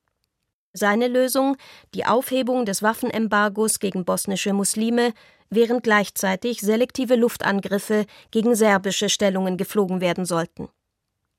Seine 0.77 1.09
Lösung 1.09 1.57
die 1.95 2.05
Aufhebung 2.05 2.67
des 2.67 2.83
Waffenembargos 2.83 3.79
gegen 3.79 4.05
bosnische 4.05 4.53
Muslime, 4.53 5.15
während 5.49 5.83
gleichzeitig 5.83 6.61
selektive 6.61 7.17
Luftangriffe 7.17 8.05
gegen 8.31 8.55
serbische 8.55 9.09
Stellungen 9.09 9.57
geflogen 9.57 10.03
werden 10.03 10.27
sollten. 10.27 10.69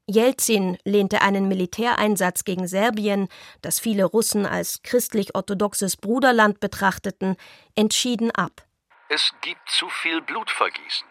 Jelzin 0.09 0.77
lehnte 0.85 1.21
einen 1.21 1.47
Militäreinsatz 1.49 2.45
gegen 2.45 2.67
Serbien, 2.67 3.27
das 3.61 3.79
viele 3.79 4.05
Russen 4.05 4.45
als 4.45 4.81
christlich-orthodoxes 4.81 5.97
Bruderland 5.97 6.59
betrachteten, 6.59 7.35
entschieden 7.75 8.31
ab. 8.31 8.65
Es 9.09 9.33
gibt 9.41 9.69
zu 9.69 9.87
viel 9.89 10.21
Blutvergießen. 10.21 11.07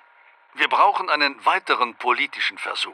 Wir 0.54 0.68
brauchen 0.68 1.10
einen 1.10 1.36
weiteren 1.44 1.94
politischen 1.96 2.58
Versuch. 2.58 2.92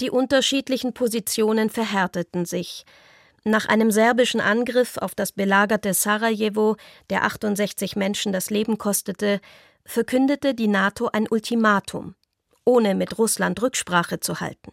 Die 0.00 0.10
unterschiedlichen 0.10 0.94
Positionen 0.94 1.70
verhärteten 1.70 2.44
sich. 2.44 2.84
Nach 3.44 3.66
einem 3.66 3.90
serbischen 3.90 4.40
Angriff 4.40 4.98
auf 4.98 5.14
das 5.14 5.32
belagerte 5.32 5.94
Sarajevo, 5.94 6.76
der 7.08 7.24
68 7.24 7.96
Menschen 7.96 8.32
das 8.32 8.50
Leben 8.50 8.76
kostete, 8.76 9.40
verkündete 9.84 10.54
die 10.54 10.68
NATO 10.68 11.08
ein 11.12 11.26
Ultimatum, 11.28 12.14
ohne 12.64 12.94
mit 12.94 13.18
Russland 13.18 13.62
Rücksprache 13.62 14.20
zu 14.20 14.40
halten. 14.40 14.72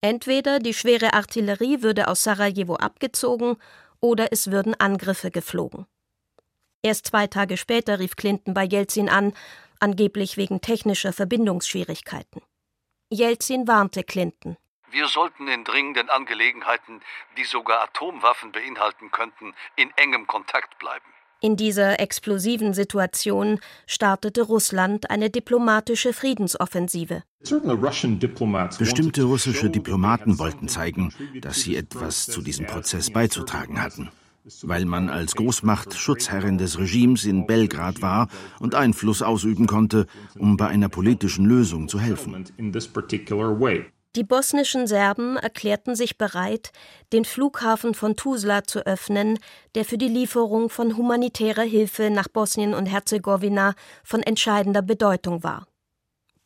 Entweder 0.00 0.58
die 0.58 0.74
schwere 0.74 1.12
Artillerie 1.12 1.82
würde 1.82 2.08
aus 2.08 2.22
Sarajevo 2.22 2.76
abgezogen 2.76 3.56
oder 4.00 4.32
es 4.32 4.50
würden 4.50 4.74
Angriffe 4.74 5.30
geflogen. 5.30 5.86
Erst 6.82 7.08
zwei 7.08 7.26
Tage 7.26 7.56
später 7.56 7.98
rief 7.98 8.16
Clinton 8.16 8.54
bei 8.54 8.64
Jelzin 8.64 9.08
an, 9.08 9.32
angeblich 9.80 10.36
wegen 10.36 10.60
technischer 10.60 11.12
Verbindungsschwierigkeiten. 11.12 12.40
Jelzin 13.10 13.66
warnte 13.66 14.04
Clinton. 14.04 14.56
Wir 14.90 15.06
sollten 15.06 15.48
in 15.48 15.64
dringenden 15.64 16.08
Angelegenheiten, 16.08 17.00
die 17.36 17.44
sogar 17.44 17.82
Atomwaffen 17.82 18.52
beinhalten 18.52 19.10
könnten, 19.10 19.54
in 19.76 19.90
engem 19.96 20.26
Kontakt 20.26 20.78
bleiben. 20.78 21.04
In 21.40 21.56
dieser 21.56 22.00
explosiven 22.00 22.74
Situation 22.74 23.60
startete 23.86 24.42
Russland 24.42 25.08
eine 25.08 25.30
diplomatische 25.30 26.12
Friedensoffensive. 26.12 27.22
Bestimmte 28.78 29.22
russische 29.22 29.70
Diplomaten 29.70 30.38
wollten 30.40 30.66
zeigen, 30.66 31.14
dass 31.40 31.60
sie 31.60 31.76
etwas 31.76 32.26
zu 32.26 32.42
diesem 32.42 32.66
Prozess 32.66 33.12
beizutragen 33.12 33.80
hatten, 33.80 34.10
weil 34.62 34.84
man 34.84 35.08
als 35.10 35.36
Großmacht 35.36 35.94
Schutzherrin 35.94 36.58
des 36.58 36.76
Regimes 36.76 37.24
in 37.24 37.46
Belgrad 37.46 38.02
war 38.02 38.26
und 38.58 38.74
Einfluss 38.74 39.22
ausüben 39.22 39.68
konnte, 39.68 40.08
um 40.36 40.56
bei 40.56 40.66
einer 40.66 40.88
politischen 40.88 41.44
Lösung 41.44 41.86
zu 41.86 42.00
helfen. 42.00 42.46
Die 44.16 44.24
bosnischen 44.24 44.86
Serben 44.86 45.36
erklärten 45.36 45.94
sich 45.94 46.16
bereit, 46.16 46.72
den 47.12 47.26
Flughafen 47.26 47.92
von 47.94 48.16
Tuzla 48.16 48.64
zu 48.64 48.86
öffnen, 48.86 49.38
der 49.74 49.84
für 49.84 49.98
die 49.98 50.08
Lieferung 50.08 50.70
von 50.70 50.96
humanitärer 50.96 51.62
Hilfe 51.62 52.08
nach 52.10 52.28
Bosnien 52.28 52.72
und 52.72 52.86
Herzegowina 52.86 53.74
von 54.02 54.22
entscheidender 54.22 54.80
Bedeutung 54.80 55.42
war. 55.42 55.68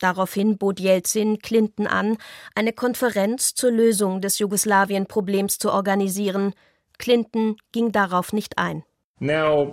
Daraufhin 0.00 0.58
bot 0.58 0.80
Jelzin 0.80 1.38
Clinton 1.38 1.86
an, 1.86 2.16
eine 2.56 2.72
Konferenz 2.72 3.54
zur 3.54 3.70
Lösung 3.70 4.20
des 4.20 4.40
Jugoslawien-Problems 4.40 5.58
zu 5.58 5.70
organisieren. 5.70 6.54
Clinton 6.98 7.58
ging 7.70 7.92
darauf 7.92 8.32
nicht 8.32 8.58
ein. 8.58 8.82
Was 9.20 9.68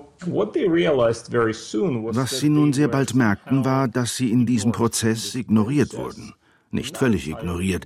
sie 2.40 2.50
nun 2.50 2.74
sehr 2.74 2.88
bald 2.88 3.16
merkten, 3.16 3.66
war, 3.66 3.88
dass 3.88 4.16
sie 4.16 4.32
in 4.32 4.46
diesem 4.46 4.72
Prozess 4.72 5.34
ignoriert 5.34 5.98
wurden 5.98 6.36
nicht 6.72 6.98
völlig 6.98 7.28
ignoriert. 7.28 7.86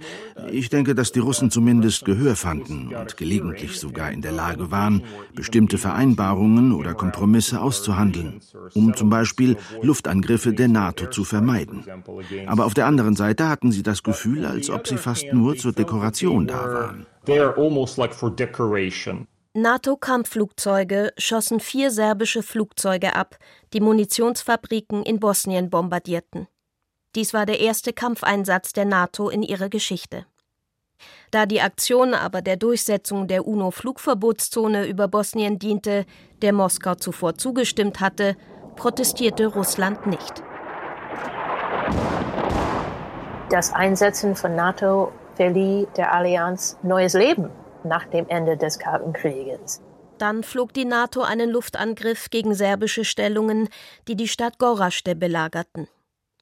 Ich 0.52 0.70
denke, 0.70 0.96
dass 0.96 1.12
die 1.12 1.20
Russen 1.20 1.52
zumindest 1.52 2.06
Gehör 2.06 2.36
fanden 2.36 2.94
und 2.94 3.18
gelegentlich 3.18 3.80
sogar 3.80 4.12
in 4.12 4.22
der 4.22 4.32
Lage 4.32 4.72
waren, 4.72 5.04
bestimmte 5.36 5.78
Vereinbarungen 5.78 6.74
oder 6.74 6.94
Kompromisse 6.94 7.62
auszuhandeln, 7.62 8.42
um 8.74 8.96
zum 8.96 9.10
Beispiel 9.10 9.58
Luftangriffe 9.82 10.54
der 10.54 10.68
NATO 10.68 11.10
zu 11.10 11.24
vermeiden. 11.24 11.86
Aber 12.48 12.66
auf 12.66 12.74
der 12.74 12.88
anderen 12.88 13.16
Seite 13.16 13.50
hatten 13.50 13.72
sie 13.72 13.84
das 13.84 14.04
Gefühl, 14.04 14.46
als 14.46 14.70
ob 14.70 14.88
sie 14.88 14.98
fast 14.98 15.26
nur 15.32 15.56
zur 15.56 15.72
Dekoration 15.74 16.48
da 16.48 16.64
waren. 16.74 17.06
NATO-Kampfflugzeuge 19.56 21.14
schossen 21.16 21.60
vier 21.60 21.92
serbische 21.92 22.42
Flugzeuge 22.42 23.16
ab, 23.16 23.38
die 23.74 23.82
Munitionsfabriken 23.82 25.04
in 25.04 25.20
Bosnien 25.20 25.70
bombardierten. 25.70 26.48
Dies 27.16 27.34
war 27.34 27.46
der 27.46 27.60
erste 27.60 27.94
Kampfeinsatz 27.94 28.74
der 28.74 28.86
NATO 28.86 29.30
in 29.30 29.44
ihrer 29.44 29.70
Geschichte. 29.70 30.26
Da 31.32 31.46
die 31.46 31.62
Aktion 31.62 32.14
aber 32.14 32.42
der 32.42 32.58
Durchsetzung 32.58 33.28
der 33.28 33.48
UNO-Flugverbotszone 33.48 34.88
über 34.88 35.08
Bosnien 35.08 35.60
diente, 35.60 36.06
der 36.42 36.54
Moskau 36.54 36.96
zuvor 36.96 37.36
zugestimmt 37.36 38.00
hatte, 38.00 38.36
protestierte 38.76 39.48
Russland 39.48 40.08
nicht. 40.08 40.44
Das 43.50 43.74
Einsetzen 43.74 44.36
von 44.36 44.56
NATO 44.56 45.12
verlieh 45.36 45.88
der 45.96 46.14
Allianz 46.14 46.78
neues 46.82 47.14
Leben 47.14 47.50
nach 47.84 48.06
dem 48.06 48.28
Ende 48.30 48.58
des 48.58 48.80
Kalten 48.80 49.14
Krieges. 49.14 49.82
Dann 50.18 50.44
flog 50.44 50.74
die 50.74 50.86
NATO 50.86 51.22
einen 51.22 51.50
Luftangriff 51.50 52.30
gegen 52.30 52.56
serbische 52.56 53.04
Stellungen, 53.04 53.70
die 54.08 54.16
die 54.16 54.28
Stadt 54.28 54.58
Gorazde 54.58 55.16
belagerten 55.16 55.88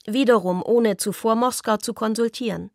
wiederum 0.05 0.63
ohne 0.63 0.97
zuvor 0.97 1.35
Moskau 1.35 1.77
zu 1.77 1.93
konsultieren. 1.93 2.71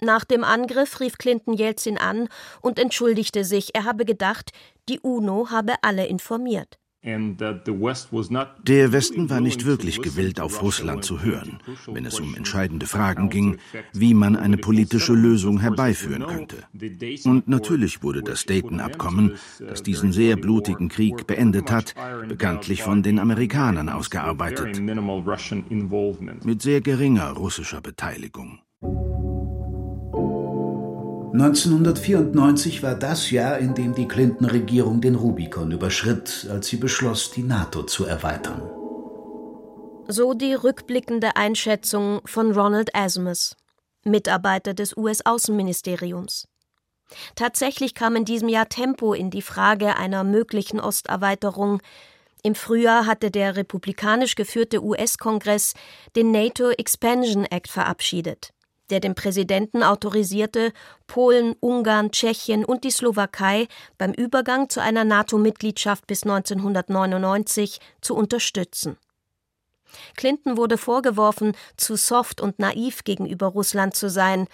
Nach 0.00 0.24
dem 0.24 0.44
Angriff 0.44 1.00
rief 1.00 1.16
Clinton 1.16 1.54
Jelzin 1.54 1.96
an 1.96 2.28
und 2.60 2.78
entschuldigte 2.78 3.44
sich, 3.44 3.74
er 3.74 3.84
habe 3.84 4.04
gedacht, 4.04 4.50
die 4.88 5.00
UNO 5.00 5.50
habe 5.50 5.74
alle 5.82 6.06
informiert. 6.06 6.78
Der 7.06 8.92
Westen 8.92 9.30
war 9.30 9.40
nicht 9.40 9.64
wirklich 9.64 10.02
gewillt, 10.02 10.40
auf 10.40 10.60
Russland 10.60 11.04
zu 11.04 11.22
hören, 11.22 11.60
wenn 11.86 12.04
es 12.04 12.18
um 12.18 12.34
entscheidende 12.34 12.86
Fragen 12.86 13.30
ging, 13.30 13.58
wie 13.92 14.12
man 14.12 14.34
eine 14.34 14.56
politische 14.56 15.12
Lösung 15.12 15.60
herbeiführen 15.60 16.26
könnte. 16.26 16.64
Und 17.24 17.46
natürlich 17.46 18.02
wurde 18.02 18.22
das 18.22 18.44
Dayton-Abkommen, 18.44 19.36
das 19.60 19.84
diesen 19.84 20.12
sehr 20.12 20.36
blutigen 20.36 20.88
Krieg 20.88 21.28
beendet 21.28 21.70
hat, 21.70 21.94
bekanntlich 22.28 22.82
von 22.82 23.04
den 23.04 23.20
Amerikanern 23.20 23.88
ausgearbeitet, 23.88 24.80
mit 26.44 26.62
sehr 26.62 26.80
geringer 26.80 27.30
russischer 27.30 27.80
Beteiligung. 27.80 28.58
1994 31.38 32.82
war 32.82 32.94
das 32.94 33.30
Jahr, 33.30 33.58
in 33.58 33.74
dem 33.74 33.94
die 33.94 34.08
Clinton-Regierung 34.08 35.02
den 35.02 35.16
Rubikon 35.16 35.70
überschritt, 35.70 36.46
als 36.50 36.68
sie 36.68 36.78
beschloss, 36.78 37.30
die 37.30 37.42
NATO 37.42 37.82
zu 37.82 38.06
erweitern. 38.06 38.62
So 40.08 40.32
die 40.32 40.54
rückblickende 40.54 41.36
Einschätzung 41.36 42.22
von 42.24 42.52
Ronald 42.52 42.94
Asmus, 42.94 43.54
Mitarbeiter 44.02 44.72
des 44.72 44.96
US-Außenministeriums. 44.96 46.48
Tatsächlich 47.34 47.94
kam 47.94 48.16
in 48.16 48.24
diesem 48.24 48.48
Jahr 48.48 48.70
Tempo 48.70 49.12
in 49.12 49.30
die 49.30 49.42
Frage 49.42 49.96
einer 49.96 50.24
möglichen 50.24 50.80
Osterweiterung. 50.80 51.82
Im 52.42 52.54
Frühjahr 52.54 53.04
hatte 53.04 53.30
der 53.30 53.56
republikanisch 53.56 54.36
geführte 54.36 54.82
US-Kongress 54.82 55.74
den 56.16 56.30
NATO 56.30 56.70
Expansion 56.70 57.44
Act 57.44 57.68
verabschiedet 57.68 58.54
der 58.90 59.00
dem 59.00 59.14
Präsidenten 59.14 59.82
autorisierte, 59.82 60.72
Polen, 61.06 61.54
Ungarn, 61.60 62.10
Tschechien 62.10 62.64
und 62.64 62.84
die 62.84 62.90
Slowakei 62.90 63.68
beim 63.98 64.12
Übergang 64.12 64.68
zu 64.68 64.80
einer 64.80 65.04
NATO-Mitgliedschaft 65.04 66.06
bis 66.06 66.22
1999 66.22 67.80
zu 68.00 68.14
unterstützen. 68.14 68.96
Clinton 70.16 70.56
wurde 70.56 70.78
vorgeworfen, 70.78 71.56
zu 71.76 71.96
soft 71.96 72.40
und 72.40 72.58
naiv 72.58 73.04
gegenüber 73.04 73.46
Russland 73.46 73.94
zu 73.94 74.10
sein. 74.10 74.46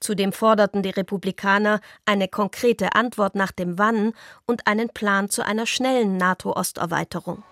Zudem 0.00 0.32
forderten 0.32 0.82
die 0.82 0.90
Republikaner 0.90 1.80
eine 2.06 2.28
konkrete 2.28 2.94
Antwort 2.94 3.34
nach 3.34 3.52
dem 3.52 3.78
Wann 3.78 4.14
und 4.46 4.66
einen 4.66 4.88
Plan 4.88 5.28
zu 5.28 5.44
einer 5.44 5.66
schnellen 5.66 6.16
NATO-Osterweiterung. 6.16 7.42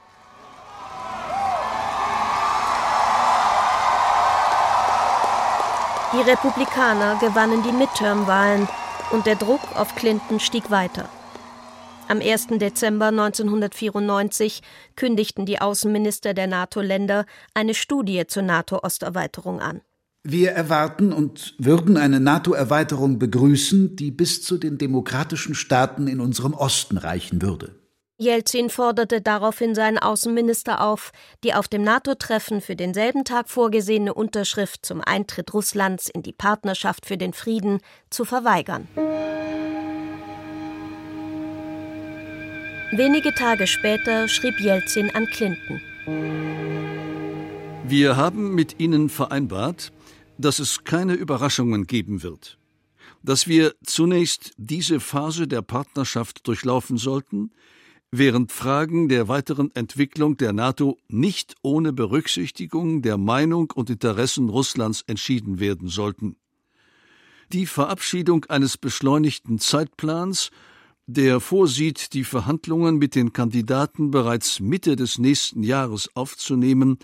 Die 6.15 6.23
Republikaner 6.23 7.19
gewannen 7.21 7.63
die 7.63 7.73
Midterm-Wahlen 7.73 8.67
und 9.11 9.27
der 9.27 9.37
Druck 9.37 9.61
auf 9.75 9.95
Clinton 9.95 10.41
stieg 10.41 10.71
weiter. 10.71 11.07
Am 12.09 12.23
1. 12.23 12.47
Dezember 12.53 13.09
1994 13.09 14.63
kündigten 14.97 15.45
die 15.45 15.61
Außenminister 15.61 16.33
der 16.33 16.47
NATO-Länder 16.47 17.27
eine 17.53 17.75
Studie 17.75 18.27
zur 18.27 18.43
NATO-Osterweiterung 18.45 19.61
an. 19.61 19.83
Wir 20.25 20.53
erwarten 20.53 21.13
und 21.13 21.55
würden 21.59 21.99
eine 21.99 22.21
NATO-Erweiterung 22.21 23.19
begrüßen, 23.19 23.95
die 23.95 24.11
bis 24.11 24.43
zu 24.43 24.57
den 24.57 24.79
demokratischen 24.79 25.55
Staaten 25.55 26.07
in 26.07 26.21
unserem 26.21 26.55
Osten 26.55 26.97
reichen 26.97 27.43
würde. 27.43 27.78
Jelzin 28.21 28.69
forderte 28.69 29.21
daraufhin 29.21 29.77
seinen 29.77 29.97
Außenminister 29.97 30.81
auf, 30.81 31.13
die 31.45 31.55
auf 31.55 31.69
dem 31.69 31.83
NATO-Treffen 31.83 32.61
für 32.61 32.75
denselben 32.75 33.25
Tag 33.25 33.49
vorgesehene 33.49 34.13
Unterschrift 34.13 34.85
zum 34.85 35.01
Eintritt 35.01 35.55
Russlands 35.55 36.09
in 36.09 36.25
die 36.25 36.33
Partnerschaft 36.33 37.07
für 37.07 37.17
den 37.17 37.33
Frieden 37.33 37.79
zu 38.11 38.25
verweigern. 38.25 38.89
Wenige 42.91 43.33
Tage 43.35 43.69
später 43.69 44.27
schrieb 44.27 44.59
Jelzin 44.59 45.15
an 45.15 45.27
Clinton. 45.27 45.81
Wir 47.85 48.17
haben 48.17 48.53
mit 48.53 48.81
Ihnen 48.81 49.11
vereinbart, 49.11 49.93
dass 50.39 50.59
es 50.59 50.83
keine 50.83 51.15
Überraschungen 51.15 51.87
geben 51.87 52.25
wird, 52.25 52.59
dass 53.23 53.47
wir 53.47 53.75
zunächst 53.85 54.55
diese 54.57 54.99
Phase 54.99 55.47
der 55.47 55.63
Partnerschaft 55.63 56.49
durchlaufen 56.49 56.97
sollten, 56.97 57.53
während 58.11 58.53
Fragen 58.53 59.09
der 59.09 59.29
weiteren 59.29 59.75
Entwicklung 59.75 60.37
der 60.37 60.53
NATO 60.53 60.99
nicht 61.09 61.55
ohne 61.63 61.93
Berücksichtigung 61.93 63.03
der 63.03 63.19
Meinung 63.19 63.71
und 63.75 63.91
Interessen 63.91 64.49
Russlands 64.49 65.03
entschieden 65.07 65.61
werden 65.61 65.89
sollten. 65.89 66.37
die 67.53 67.67
Verabschiedung 67.67 68.45
eines 68.47 68.77
beschleunigten 68.77 69.59
Zeitplans, 69.59 70.51
der 71.07 71.41
vorsieht, 71.41 72.13
die 72.13 72.25
Verhandlungen 72.25 72.99
mit 72.99 73.15
den 73.15 73.33
Kandidaten 73.33 74.11
bereits 74.11 74.61
Mitte 74.61 74.97
des 74.97 75.19
nächsten 75.19 75.63
Jahres 75.63 76.11
aufzunehmen, 76.15 76.99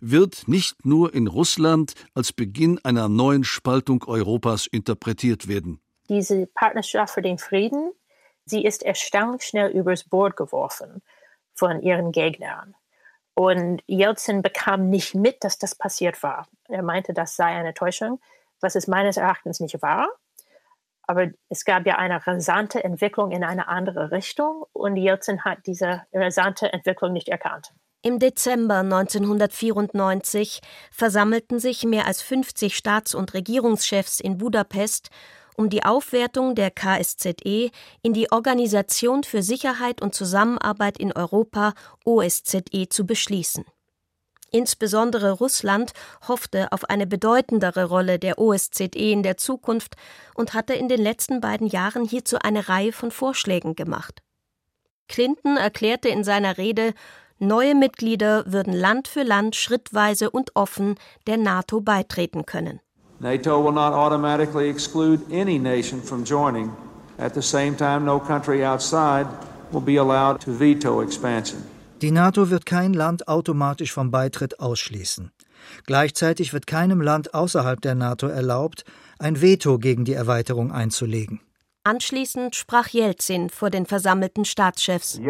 wird 0.00 0.48
nicht 0.48 0.84
nur 0.84 1.14
in 1.14 1.28
Russland 1.28 1.94
als 2.14 2.32
Beginn 2.32 2.78
einer 2.84 3.08
neuen 3.08 3.44
Spaltung 3.44 4.02
Europas 4.04 4.66
interpretiert 4.66 5.46
werden. 5.46 5.78
Diese 6.08 6.46
Partnerschaft 6.46 7.14
für 7.14 7.22
den 7.22 7.38
Frieden, 7.38 7.92
sie 8.46 8.64
ist 8.64 8.82
erstaunlich 8.82 9.42
schnell 9.42 9.70
übers 9.70 10.04
Bord 10.04 10.36
geworfen 10.36 11.02
von 11.54 11.80
ihren 11.80 12.12
Gegnern. 12.12 12.74
Und 13.34 13.82
Jelzin 13.86 14.42
bekam 14.42 14.90
nicht 14.90 15.14
mit, 15.14 15.42
dass 15.42 15.58
das 15.58 15.74
passiert 15.74 16.22
war. 16.22 16.46
Er 16.68 16.82
meinte, 16.82 17.12
das 17.12 17.36
sei 17.36 17.46
eine 17.46 17.74
Täuschung, 17.74 18.20
was 18.60 18.76
es 18.76 18.86
meines 18.86 19.16
Erachtens 19.16 19.60
nicht 19.60 19.82
war. 19.82 20.08
Aber 21.06 21.28
es 21.48 21.64
gab 21.64 21.86
ja 21.86 21.96
eine 21.96 22.26
rasante 22.26 22.82
Entwicklung 22.82 23.30
in 23.30 23.44
eine 23.44 23.68
andere 23.68 24.10
Richtung 24.10 24.64
und 24.72 24.96
Jelzin 24.96 25.44
hat 25.44 25.58
diese 25.66 26.02
rasante 26.12 26.72
Entwicklung 26.72 27.12
nicht 27.12 27.28
erkannt. 27.28 27.72
Im 28.00 28.18
Dezember 28.18 28.80
1994 28.80 30.60
versammelten 30.90 31.58
sich 31.58 31.84
mehr 31.84 32.06
als 32.06 32.20
50 32.20 32.76
Staats- 32.76 33.14
und 33.14 33.34
Regierungschefs 33.34 34.20
in 34.20 34.38
Budapest, 34.38 35.08
um 35.56 35.70
die 35.70 35.84
Aufwertung 35.84 36.54
der 36.54 36.70
KSZE 36.70 37.70
in 38.02 38.12
die 38.12 38.30
Organisation 38.32 39.24
für 39.24 39.42
Sicherheit 39.42 40.02
und 40.02 40.14
Zusammenarbeit 40.14 40.98
in 40.98 41.12
Europa 41.12 41.74
OSZE 42.04 42.88
zu 42.88 43.06
beschließen. 43.06 43.64
Insbesondere 44.50 45.32
Russland 45.32 45.92
hoffte 46.28 46.70
auf 46.70 46.88
eine 46.88 47.08
bedeutendere 47.08 47.86
Rolle 47.86 48.20
der 48.20 48.38
OSZE 48.38 48.84
in 48.94 49.24
der 49.24 49.36
Zukunft 49.36 49.96
und 50.34 50.54
hatte 50.54 50.74
in 50.74 50.88
den 50.88 51.00
letzten 51.00 51.40
beiden 51.40 51.66
Jahren 51.66 52.04
hierzu 52.04 52.38
eine 52.38 52.68
Reihe 52.68 52.92
von 52.92 53.10
Vorschlägen 53.10 53.74
gemacht. 53.74 54.22
Clinton 55.08 55.56
erklärte 55.56 56.08
in 56.08 56.22
seiner 56.22 56.56
Rede, 56.56 56.94
Neue 57.40 57.74
Mitglieder 57.74 58.44
würden 58.46 58.72
Land 58.72 59.08
für 59.08 59.24
Land 59.24 59.56
schrittweise 59.56 60.30
und 60.30 60.54
offen 60.54 60.94
der 61.26 61.36
NATO 61.36 61.80
beitreten 61.80 62.46
können. 62.46 62.80
NATO 63.20 63.60
will 63.60 63.72
not 63.72 63.92
automatically 63.92 64.68
exclude 64.68 65.20
any 65.30 65.58
nation 65.58 66.02
from 66.02 66.24
joining. 66.24 66.70
At 67.18 67.34
the 67.34 67.42
same 67.42 67.76
time, 67.76 68.04
no 68.04 68.18
country 68.18 68.64
outside 68.64 69.26
will 69.72 69.80
be 69.80 69.96
allowed 69.96 70.40
to 70.40 70.52
veto 70.52 71.00
expansion. 71.00 71.62
Die 72.02 72.10
NATO 72.10 72.50
wird 72.50 72.66
kein 72.66 72.92
Land 72.92 73.28
automatisch 73.28 73.92
vom 73.92 74.10
Beitritt 74.10 74.60
ausschließen. 74.60 75.30
Gleichzeitig 75.86 76.52
wird 76.52 76.66
keinem 76.66 77.00
Land 77.00 77.32
außerhalb 77.34 77.80
der 77.80 77.94
NATO 77.94 78.26
erlaubt, 78.26 78.84
ein 79.18 79.40
Veto 79.40 79.78
gegen 79.78 80.04
die 80.04 80.12
Erweiterung 80.12 80.72
einzulegen. 80.72 81.40
Anschließend 81.84 82.56
sprach 82.56 82.88
Jelzin 82.88 83.50
vor 83.50 83.70
den 83.70 83.86
versammelten 83.86 84.44
Staatschefs. 84.44 85.20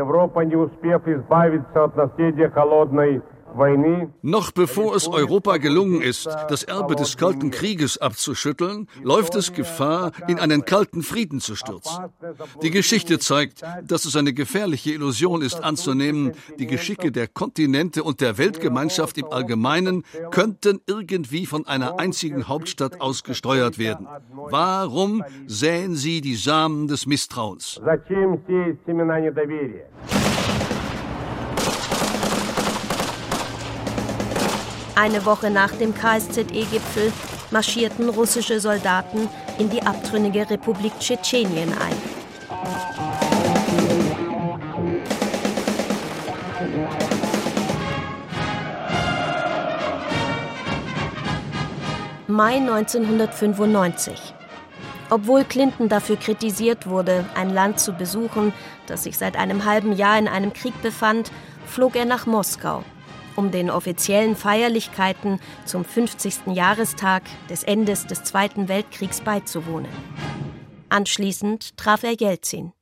Noch 4.22 4.50
bevor 4.50 4.96
es 4.96 5.06
Europa 5.06 5.58
gelungen 5.58 6.02
ist, 6.02 6.26
das 6.48 6.64
Erbe 6.64 6.96
des 6.96 7.16
Kalten 7.16 7.50
Krieges 7.50 7.98
abzuschütteln, 7.98 8.88
läuft 9.02 9.34
es 9.36 9.52
Gefahr, 9.52 10.12
in 10.26 10.38
einen 10.38 10.64
kalten 10.64 11.02
Frieden 11.02 11.40
zu 11.40 11.54
stürzen. 11.54 12.10
Die 12.62 12.70
Geschichte 12.70 13.18
zeigt, 13.18 13.62
dass 13.84 14.04
es 14.04 14.16
eine 14.16 14.32
gefährliche 14.32 14.92
Illusion 14.92 15.42
ist 15.42 15.62
anzunehmen, 15.62 16.32
die 16.58 16.66
Geschicke 16.66 17.12
der 17.12 17.28
Kontinente 17.28 18.02
und 18.02 18.20
der 18.20 18.38
Weltgemeinschaft 18.38 19.18
im 19.18 19.26
Allgemeinen 19.26 20.04
könnten 20.30 20.80
irgendwie 20.86 21.46
von 21.46 21.66
einer 21.66 22.00
einzigen 22.00 22.48
Hauptstadt 22.48 23.00
aus 23.00 23.22
gesteuert 23.22 23.78
werden. 23.78 24.08
Warum 24.50 25.22
säen 25.46 25.94
Sie 25.94 26.20
die 26.20 26.36
Samen 26.36 26.88
des 26.88 27.06
Misstrauens? 27.06 27.80
Eine 34.96 35.26
Woche 35.26 35.50
nach 35.50 35.72
dem 35.72 35.92
KSZE-Gipfel 35.92 37.12
marschierten 37.50 38.09
russische 38.09 38.61
Soldaten 38.61 39.28
in 39.59 39.68
die 39.68 39.83
abtrünnige 39.83 40.48
Republik 40.48 40.92
Tschetschenien 41.00 41.72
ein. 41.72 41.96
Mai 52.28 52.57
1995. 52.57 54.35
Obwohl 55.11 55.44
Clinton 55.44 55.88
dafür 55.88 56.16
kritisiert 56.16 56.87
wurde, 56.87 57.24
ein 57.35 57.50
Land 57.50 57.80
zu 57.80 57.92
besuchen, 57.92 58.52
das 58.87 59.02
sich 59.02 59.18
seit 59.18 59.37
einem 59.37 59.64
halben 59.64 59.92
Jahr 59.92 60.18
in 60.18 60.28
einem 60.28 60.52
Krieg 60.52 60.80
befand, 60.83 61.33
flog 61.66 61.96
er 61.96 62.04
nach 62.04 62.26
Moskau 62.26 62.85
um 63.37 63.51
den 63.51 63.70
offiziellen 63.70 64.37
Feierlichkeiten 64.37 65.40
zum 65.64 65.85
50. 65.85 66.55
Jahrestag 66.55 67.23
des 67.49 67.62
Endes 67.62 68.07
des 68.07 68.25
Zweiten 68.25 68.68
Weltkriegs 68.68 69.20
beizuwohnen. 69.20 69.90
Anschließend 70.88 71.77
traf 71.77 72.03
er 72.03 72.14
Jelzin. 72.14 72.73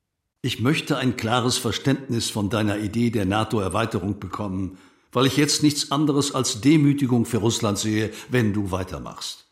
Ich 0.41 0.59
möchte 0.59 0.97
ein 0.97 1.15
klares 1.15 1.57
Verständnis 1.57 2.29
von 2.29 2.49
deiner 2.49 2.77
Idee 2.77 3.09
der 3.09 3.25
NATO-Erweiterung 3.25 4.19
bekommen, 4.19 4.77
weil 5.13 5.25
ich 5.25 5.37
jetzt 5.37 5.63
nichts 5.63 5.91
anderes 5.91 6.35
als 6.35 6.59
Demütigung 6.59 7.25
für 7.25 7.37
Russland 7.37 7.77
sehe, 7.77 8.11
wenn 8.29 8.51
du 8.51 8.71
weitermachst. 8.71 9.45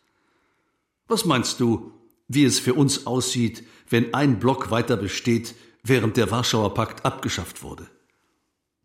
Was 1.08 1.26
meinst 1.26 1.60
du, 1.60 1.92
wie 2.28 2.46
es 2.46 2.60
für 2.60 2.74
uns 2.74 3.06
aussieht, 3.06 3.64
wenn 3.90 4.14
ein 4.14 4.40
Block 4.40 4.72
weiter 4.72 4.98
besteht, 4.98 5.56
während 5.84 6.18
der 6.18 6.32
Warschauer 6.32 6.74
Pakt 6.74 7.06
abgeschafft 7.06 7.64
wurde? 7.64 7.88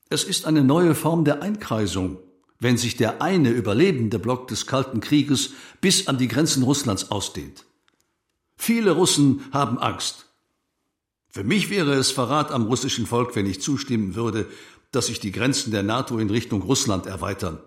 Es 0.08 0.24
ist 0.24 0.46
eine 0.46 0.62
neue 0.62 0.94
Form 0.94 1.24
der 1.24 1.42
Einkreisung, 1.42 2.18
wenn 2.60 2.76
sich 2.76 2.96
der 2.96 3.22
eine 3.22 3.50
überlebende 3.50 4.18
Block 4.18 4.48
des 4.48 4.66
Kalten 4.66 5.00
Krieges 5.00 5.50
bis 5.80 6.06
an 6.06 6.18
die 6.18 6.28
Grenzen 6.28 6.62
Russlands 6.62 7.10
ausdehnt. 7.10 7.64
Viele 8.56 8.92
Russen 8.92 9.44
haben 9.52 9.78
Angst. 9.78 10.26
Für 11.28 11.44
mich 11.44 11.70
wäre 11.70 11.94
es 11.94 12.10
Verrat 12.10 12.50
am 12.52 12.66
russischen 12.66 13.06
Volk, 13.06 13.36
wenn 13.36 13.46
ich 13.46 13.60
zustimmen 13.60 14.14
würde, 14.14 14.46
dass 14.92 15.08
sich 15.08 15.20
die 15.20 15.32
Grenzen 15.32 15.72
der 15.72 15.82
NATO 15.82 16.18
in 16.18 16.30
Richtung 16.30 16.62
Russland 16.62 17.06
erweitern. 17.06 17.58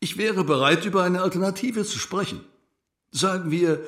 Ich 0.00 0.18
wäre 0.18 0.44
bereit, 0.44 0.84
über 0.84 1.04
eine 1.04 1.22
Alternative 1.22 1.84
zu 1.84 1.98
sprechen. 1.98 2.40
Sagen 3.10 3.50
wir, 3.50 3.80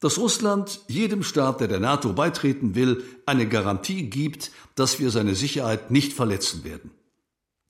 dass 0.00 0.18
Russland 0.18 0.80
jedem 0.88 1.22
Staat, 1.22 1.60
der 1.60 1.68
der 1.68 1.80
NATO 1.80 2.12
beitreten 2.12 2.74
will, 2.74 3.04
eine 3.26 3.48
Garantie 3.48 4.04
gibt, 4.04 4.52
dass 4.74 5.00
wir 5.00 5.10
seine 5.10 5.34
Sicherheit 5.34 5.90
nicht 5.90 6.12
verletzen 6.12 6.64
werden. 6.64 6.90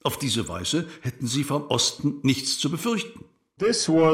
Auf 0.02 0.18
diese 0.18 0.48
Weise 0.48 0.86
hätten 1.00 1.26
sie 1.26 1.44
vom 1.44 1.66
Osten 1.68 2.20
nichts 2.22 2.58
zu 2.58 2.70
befürchten. 2.70 3.24
Dies 3.60 3.88
war 3.88 4.06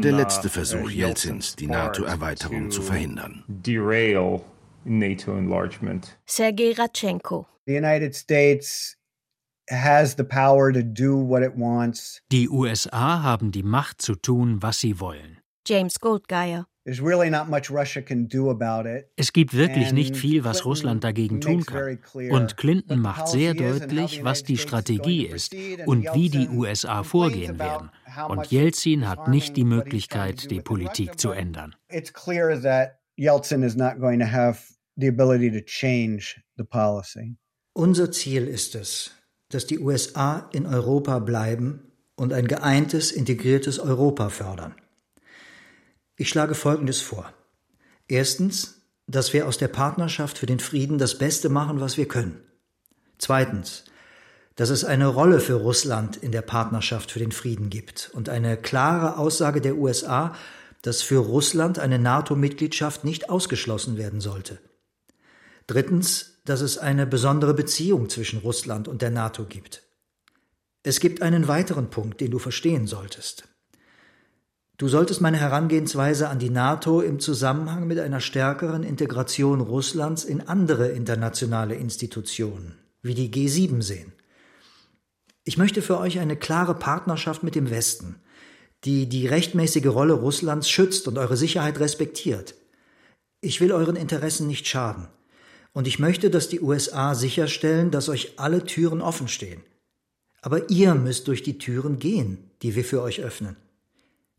der 0.00 0.12
letzte 0.12 0.48
uh, 0.48 0.50
Versuch 0.50 0.90
Jelzins, 0.90 1.54
die 1.54 1.68
NATO-Erweiterung 1.68 2.70
zu 2.70 2.82
verhindern. 2.82 3.44
Sergei 6.26 6.72
Ratchenko. 6.72 7.46
The 7.64 7.76
United 7.76 8.16
States 8.16 8.98
die 12.32 12.48
USA 12.48 13.22
haben 13.22 13.52
die 13.52 13.62
Macht 13.62 14.02
zu 14.02 14.14
tun, 14.14 14.62
was 14.62 14.80
sie 14.80 14.98
wollen. 15.00 15.38
James 15.66 16.00
Goldgeier. 16.00 16.66
Es 16.84 17.00
gibt 19.32 19.54
wirklich 19.54 19.92
nicht 19.92 20.16
viel, 20.16 20.42
was 20.42 20.64
Russland 20.64 21.04
dagegen 21.04 21.40
tun 21.40 21.64
kann. 21.64 22.00
Und 22.30 22.56
Clinton 22.56 22.98
macht 22.98 23.28
sehr 23.28 23.54
deutlich, 23.54 24.24
was 24.24 24.42
die 24.42 24.58
Strategie 24.58 25.26
ist 25.26 25.54
und 25.86 26.12
wie 26.12 26.28
die 26.28 26.48
USA 26.48 27.04
vorgehen 27.04 27.60
werden. 27.60 27.90
Und 28.28 28.50
Jelzin 28.50 29.08
hat 29.08 29.28
nicht 29.28 29.56
die 29.56 29.64
Möglichkeit, 29.64 30.50
die 30.50 30.60
Politik 30.60 31.20
zu 31.20 31.30
ändern. 31.30 31.76
Unser 37.74 38.10
Ziel 38.10 38.48
ist 38.48 38.74
es, 38.74 39.21
dass 39.54 39.66
die 39.66 39.78
USA 39.78 40.48
in 40.52 40.66
Europa 40.66 41.18
bleiben 41.18 41.92
und 42.16 42.32
ein 42.32 42.48
geeintes, 42.48 43.12
integriertes 43.12 43.78
Europa 43.78 44.28
fördern. 44.28 44.74
Ich 46.16 46.28
schlage 46.28 46.54
Folgendes 46.54 47.00
vor. 47.00 47.32
Erstens, 48.08 48.82
dass 49.06 49.32
wir 49.32 49.46
aus 49.46 49.58
der 49.58 49.68
Partnerschaft 49.68 50.38
für 50.38 50.46
den 50.46 50.60
Frieden 50.60 50.98
das 50.98 51.18
Beste 51.18 51.48
machen, 51.48 51.80
was 51.80 51.96
wir 51.96 52.06
können. 52.06 52.40
Zweitens, 53.18 53.84
dass 54.56 54.70
es 54.70 54.84
eine 54.84 55.06
Rolle 55.06 55.40
für 55.40 55.54
Russland 55.54 56.16
in 56.16 56.32
der 56.32 56.42
Partnerschaft 56.42 57.10
für 57.10 57.18
den 57.18 57.32
Frieden 57.32 57.70
gibt 57.70 58.10
und 58.12 58.28
eine 58.28 58.56
klare 58.56 59.18
Aussage 59.18 59.60
der 59.60 59.76
USA, 59.76 60.34
dass 60.82 61.02
für 61.02 61.18
Russland 61.18 61.78
eine 61.78 61.98
NATO-Mitgliedschaft 61.98 63.04
nicht 63.04 63.30
ausgeschlossen 63.30 63.96
werden 63.96 64.20
sollte. 64.20 64.58
Drittens, 65.66 66.31
dass 66.44 66.60
es 66.60 66.78
eine 66.78 67.06
besondere 67.06 67.54
Beziehung 67.54 68.08
zwischen 68.08 68.40
Russland 68.40 68.88
und 68.88 69.02
der 69.02 69.10
NATO 69.10 69.44
gibt. 69.44 69.82
Es 70.82 70.98
gibt 70.98 71.22
einen 71.22 71.46
weiteren 71.46 71.90
Punkt, 71.90 72.20
den 72.20 72.32
du 72.32 72.38
verstehen 72.38 72.86
solltest. 72.86 73.44
Du 74.78 74.88
solltest 74.88 75.20
meine 75.20 75.36
Herangehensweise 75.36 76.28
an 76.28 76.40
die 76.40 76.50
NATO 76.50 77.02
im 77.02 77.20
Zusammenhang 77.20 77.86
mit 77.86 78.00
einer 78.00 78.18
stärkeren 78.18 78.82
Integration 78.82 79.60
Russlands 79.60 80.24
in 80.24 80.40
andere 80.40 80.88
internationale 80.88 81.76
Institutionen, 81.76 82.78
wie 83.00 83.14
die 83.14 83.30
G7 83.30 83.80
sehen. 83.80 84.12
Ich 85.44 85.56
möchte 85.56 85.82
für 85.82 85.98
euch 85.98 86.18
eine 86.18 86.36
klare 86.36 86.74
Partnerschaft 86.74 87.44
mit 87.44 87.54
dem 87.54 87.70
Westen, 87.70 88.16
die 88.84 89.08
die 89.08 89.28
rechtmäßige 89.28 89.86
Rolle 89.86 90.14
Russlands 90.14 90.68
schützt 90.68 91.06
und 91.06 91.16
eure 91.16 91.36
Sicherheit 91.36 91.78
respektiert. 91.78 92.54
Ich 93.40 93.60
will 93.60 93.70
euren 93.70 93.96
Interessen 93.96 94.48
nicht 94.48 94.66
schaden. 94.66 95.06
Und 95.72 95.86
ich 95.86 95.98
möchte, 95.98 96.30
dass 96.30 96.48
die 96.48 96.60
USA 96.60 97.14
sicherstellen, 97.14 97.90
dass 97.90 98.08
euch 98.08 98.38
alle 98.38 98.64
Türen 98.64 99.00
offen 99.00 99.28
stehen. 99.28 99.62
Aber 100.42 100.68
ihr 100.70 100.94
müsst 100.94 101.28
durch 101.28 101.42
die 101.42 101.58
Türen 101.58 101.98
gehen, 101.98 102.50
die 102.62 102.74
wir 102.74 102.84
für 102.84 103.00
euch 103.02 103.20
öffnen. 103.20 103.56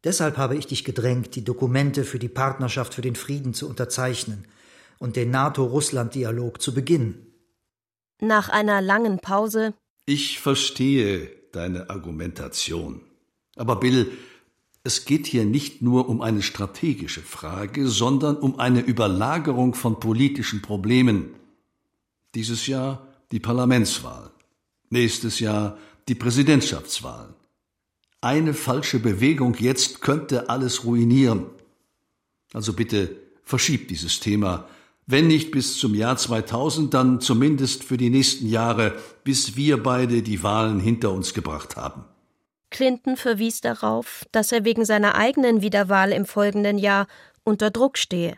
Deshalb 0.03 0.37
habe 0.37 0.57
ich 0.57 0.67
dich 0.67 0.83
gedrängt, 0.83 1.35
die 1.35 1.43
Dokumente 1.43 2.03
für 2.03 2.19
die 2.19 2.27
Partnerschaft 2.27 2.93
für 2.93 3.01
den 3.01 3.15
Frieden 3.15 3.53
zu 3.53 3.69
unterzeichnen 3.69 4.45
und 4.99 5.15
den 5.15 5.31
NATO-Russland-Dialog 5.31 6.61
zu 6.61 6.73
beginnen. 6.73 7.27
Nach 8.21 8.49
einer 8.49 8.81
langen 8.81 9.19
Pause 9.19 9.73
Ich 10.05 10.39
verstehe 10.39 11.31
deine 11.53 11.89
Argumentation. 11.89 13.01
Aber 13.55 13.79
Bill, 13.79 14.11
es 14.83 15.05
geht 15.05 15.27
hier 15.27 15.45
nicht 15.45 15.81
nur 15.81 16.09
um 16.09 16.21
eine 16.21 16.41
strategische 16.41 17.21
Frage, 17.21 17.87
sondern 17.87 18.35
um 18.35 18.59
eine 18.59 18.81
Überlagerung 18.81 19.75
von 19.75 19.99
politischen 19.99 20.61
Problemen. 20.61 21.29
Dieses 22.35 22.67
Jahr 22.67 23.07
die 23.31 23.39
Parlamentswahl, 23.39 24.31
nächstes 24.89 25.39
Jahr 25.39 25.77
die 26.09 26.15
Präsidentschaftswahl. 26.15 27.33
Eine 28.19 28.53
falsche 28.53 28.99
Bewegung 28.99 29.55
jetzt 29.55 30.01
könnte 30.01 30.49
alles 30.49 30.83
ruinieren. 30.83 31.45
Also 32.51 32.73
bitte 32.73 33.15
verschiebt 33.43 33.89
dieses 33.89 34.19
Thema, 34.19 34.67
wenn 35.05 35.27
nicht 35.27 35.51
bis 35.51 35.77
zum 35.77 35.95
Jahr 35.95 36.17
2000, 36.17 36.93
dann 36.93 37.21
zumindest 37.21 37.83
für 37.83 37.97
die 37.97 38.09
nächsten 38.09 38.47
Jahre, 38.47 38.97
bis 39.23 39.55
wir 39.55 39.81
beide 39.81 40.21
die 40.21 40.43
Wahlen 40.43 40.79
hinter 40.79 41.11
uns 41.11 41.33
gebracht 41.33 41.75
haben. 41.75 42.05
Clinton 42.73 43.15
verwies 43.15 43.61
darauf, 43.61 44.25
dass 44.31 44.51
er 44.51 44.65
wegen 44.65 44.83
seiner 44.83 45.15
eigenen 45.15 45.61
Wiederwahl 45.61 46.11
im 46.11 46.25
folgenden 46.25 46.77
Jahr 46.77 47.07
unter 47.45 47.71
Druck 47.71 47.97
stehe. 47.97 48.37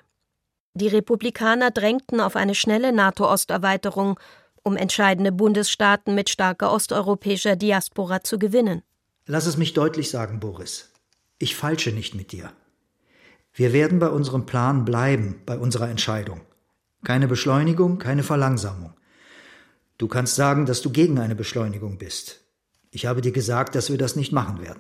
Die 0.76 0.90
Republikaner 0.90 1.72
drängten 1.72 2.20
auf 2.20 2.36
eine 2.36 2.54
schnelle 2.54 2.92
NATO-Osterweiterung, 2.92 4.20
um 4.62 4.76
entscheidende 4.76 5.32
Bundesstaaten 5.32 6.14
mit 6.14 6.30
starker 6.30 6.72
osteuropäischer 6.72 7.56
Diaspora 7.56 8.24
zu 8.24 8.38
gewinnen. 8.38 8.84
Lass 9.26 9.46
es 9.46 9.58
mich 9.58 9.74
deutlich 9.74 10.10
sagen, 10.10 10.40
Boris. 10.40 10.92
Ich 11.40 11.56
falsche 11.56 11.92
nicht 11.92 12.14
mit 12.14 12.32
dir. 12.32 12.52
Wir 13.54 13.72
werden 13.72 14.00
bei 14.00 14.10
unserem 14.10 14.46
Plan 14.46 14.84
bleiben, 14.84 15.42
bei 15.46 15.58
unserer 15.58 15.90
Entscheidung. 15.90 16.42
Keine 17.06 17.28
Beschleunigung, 17.28 18.00
keine 18.00 18.24
Verlangsamung. 18.24 18.94
Du 19.98 20.10
kannst 20.10 20.36
sagen, 20.36 20.66
dass 20.66 20.82
du 20.82 20.90
gegen 20.90 21.20
eine 21.20 21.36
Beschleunigung 21.36 21.98
bist. 21.98 22.45
Ich 22.96 23.06
habe 23.06 23.20
dir 23.20 23.34
gesagt, 23.34 23.76
dass 23.76 23.90
wir 23.90 23.98
das 23.98 24.16
nicht 24.16 24.32
machen 24.32 24.62
werden. 24.62 24.80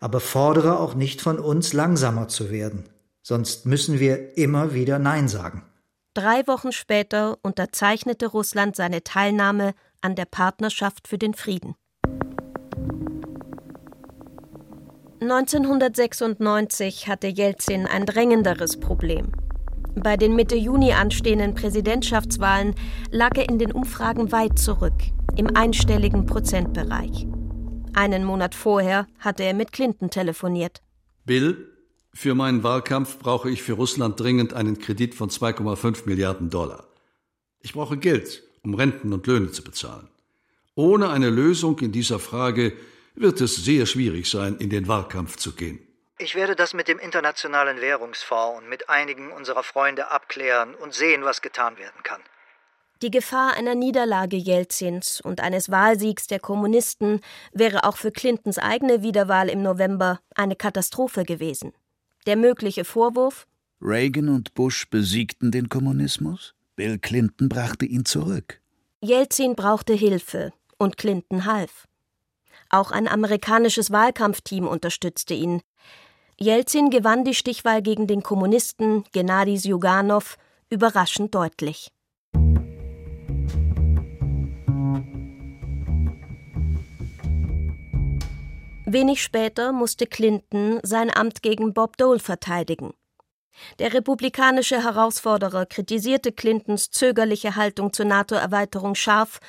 Aber 0.00 0.20
fordere 0.20 0.80
auch 0.80 0.94
nicht 0.94 1.20
von 1.20 1.38
uns, 1.38 1.74
langsamer 1.74 2.26
zu 2.26 2.50
werden. 2.50 2.88
Sonst 3.22 3.66
müssen 3.66 4.00
wir 4.00 4.38
immer 4.38 4.72
wieder 4.72 4.98
Nein 4.98 5.28
sagen. 5.28 5.62
Drei 6.14 6.46
Wochen 6.46 6.72
später 6.72 7.36
unterzeichnete 7.42 8.26
Russland 8.26 8.74
seine 8.74 9.04
Teilnahme 9.04 9.74
an 10.00 10.14
der 10.14 10.24
Partnerschaft 10.24 11.06
für 11.06 11.18
den 11.18 11.34
Frieden. 11.34 11.74
1996 15.20 17.06
hatte 17.06 17.26
Jelzin 17.26 17.86
ein 17.86 18.06
drängenderes 18.06 18.80
Problem. 18.80 19.30
Bei 19.94 20.16
den 20.16 20.34
Mitte 20.34 20.56
Juni 20.56 20.94
anstehenden 20.94 21.52
Präsidentschaftswahlen 21.54 22.74
lag 23.10 23.36
er 23.36 23.50
in 23.50 23.58
den 23.58 23.72
Umfragen 23.72 24.32
weit 24.32 24.58
zurück, 24.58 24.94
im 25.36 25.54
einstelligen 25.54 26.24
Prozentbereich. 26.24 27.26
Einen 27.94 28.24
Monat 28.24 28.54
vorher 28.54 29.06
hatte 29.18 29.42
er 29.42 29.52
mit 29.52 29.72
Clinton 29.72 30.10
telefoniert. 30.10 30.80
Bill, 31.24 31.68
für 32.14 32.34
meinen 32.34 32.62
Wahlkampf 32.62 33.18
brauche 33.18 33.50
ich 33.50 33.62
für 33.62 33.74
Russland 33.74 34.18
dringend 34.18 34.54
einen 34.54 34.78
Kredit 34.78 35.14
von 35.14 35.28
2,5 35.30 36.06
Milliarden 36.06 36.50
Dollar. 36.50 36.86
Ich 37.60 37.74
brauche 37.74 37.96
Geld, 37.96 38.42
um 38.62 38.74
Renten 38.74 39.12
und 39.12 39.26
Löhne 39.26 39.50
zu 39.50 39.62
bezahlen. 39.62 40.08
Ohne 40.74 41.10
eine 41.10 41.28
Lösung 41.28 41.78
in 41.80 41.92
dieser 41.92 42.18
Frage 42.18 42.72
wird 43.14 43.40
es 43.42 43.56
sehr 43.56 43.84
schwierig 43.86 44.30
sein, 44.30 44.56
in 44.56 44.70
den 44.70 44.88
Wahlkampf 44.88 45.36
zu 45.36 45.52
gehen. 45.52 45.78
Ich 46.18 46.34
werde 46.34 46.56
das 46.56 46.72
mit 46.72 46.88
dem 46.88 46.98
Internationalen 46.98 47.80
Währungsfonds 47.80 48.58
und 48.58 48.68
mit 48.68 48.88
einigen 48.88 49.32
unserer 49.32 49.62
Freunde 49.62 50.10
abklären 50.10 50.74
und 50.74 50.94
sehen, 50.94 51.24
was 51.24 51.42
getan 51.42 51.76
werden 51.78 52.02
kann. 52.02 52.22
Die 53.02 53.10
Gefahr 53.10 53.54
einer 53.54 53.74
Niederlage 53.74 54.36
Jelzins 54.36 55.20
und 55.20 55.40
eines 55.40 55.72
Wahlsiegs 55.72 56.28
der 56.28 56.38
Kommunisten 56.38 57.20
wäre 57.52 57.82
auch 57.82 57.96
für 57.96 58.12
Clintons 58.12 58.58
eigene 58.58 59.02
Wiederwahl 59.02 59.48
im 59.48 59.60
November 59.60 60.20
eine 60.36 60.54
Katastrophe 60.54 61.24
gewesen. 61.24 61.72
Der 62.26 62.36
mögliche 62.36 62.84
Vorwurf 62.84 63.48
Reagan 63.80 64.28
und 64.28 64.54
Bush 64.54 64.88
besiegten 64.88 65.50
den 65.50 65.68
Kommunismus, 65.68 66.54
Bill 66.76 67.00
Clinton 67.00 67.48
brachte 67.48 67.86
ihn 67.86 68.04
zurück. 68.04 68.60
Jelzin 69.00 69.56
brauchte 69.56 69.94
Hilfe 69.94 70.52
und 70.78 70.96
Clinton 70.96 71.44
half. 71.44 71.88
Auch 72.70 72.92
ein 72.92 73.08
amerikanisches 73.08 73.90
Wahlkampfteam 73.90 74.68
unterstützte 74.68 75.34
ihn. 75.34 75.60
Jelzin 76.38 76.90
gewann 76.90 77.24
die 77.24 77.34
Stichwahl 77.34 77.82
gegen 77.82 78.06
den 78.06 78.22
Kommunisten 78.22 79.02
Gennady 79.10 79.58
Sjuganov 79.58 80.38
überraschend 80.70 81.34
deutlich. 81.34 81.90
Wenig 88.92 89.22
später 89.22 89.72
musste 89.72 90.06
Clinton 90.06 90.80
sein 90.82 91.10
Amt 91.14 91.42
gegen 91.42 91.72
Bob 91.72 91.96
Dole 91.96 92.18
verteidigen. 92.18 92.92
Der 93.78 93.92
republikanische 93.94 94.82
Herausforderer 94.82 95.66
kritisierte 95.66 96.32
Clintons 96.32 96.90
zögerliche 96.90 97.56
Haltung 97.56 97.92
zur 97.92 98.06
NATO-Erweiterung 98.06 98.94
scharf 98.94 99.40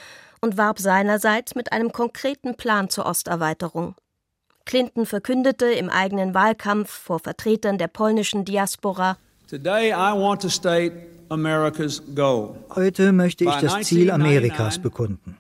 und 0.42 0.58
warb 0.58 0.80
seinerseits 0.80 1.56
mit 1.56 1.72
einem 1.72 1.92
konkreten 1.92 2.56
Plan 2.56 2.90
zur 2.90 3.06
Osterweiterung. 3.06 3.96
Clinton 4.66 5.06
verkündete 5.06 5.66
im 5.66 5.90
eigenen 5.90 6.34
Wahlkampf 6.34 6.90
vor 6.90 7.20
Vertretern 7.20 7.78
der 7.78 7.88
polnischen 7.88 8.46
Diaspora 8.46 9.18
Heute 12.76 13.12
möchte 13.12 13.44
ich 13.44 13.56
das 13.62 13.82
Ziel 13.82 14.12
Amerikas 14.12 14.80
bekunden. 14.80 15.38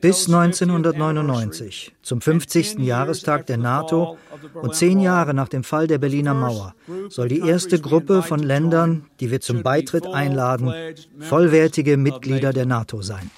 Bis 0.00 0.26
1999, 0.26 1.92
zum 2.02 2.20
50. 2.20 2.80
Jahrestag 2.80 3.46
der 3.46 3.56
NATO 3.56 4.18
und 4.52 4.74
zehn 4.74 5.00
Jahre 5.00 5.32
nach 5.32 5.48
dem 5.48 5.64
Fall 5.64 5.86
der 5.86 5.96
Berliner 5.96 6.34
Mauer, 6.34 6.74
soll 7.08 7.28
die 7.28 7.40
erste 7.40 7.80
Gruppe 7.80 8.22
von 8.22 8.40
Ländern, 8.40 9.06
die 9.20 9.30
wir 9.30 9.40
zum 9.40 9.62
Beitritt 9.62 10.06
einladen, 10.06 10.74
vollwertige 11.20 11.96
Mitglieder 11.96 12.52
der 12.52 12.66
NATO 12.66 13.00
sein. 13.00 13.30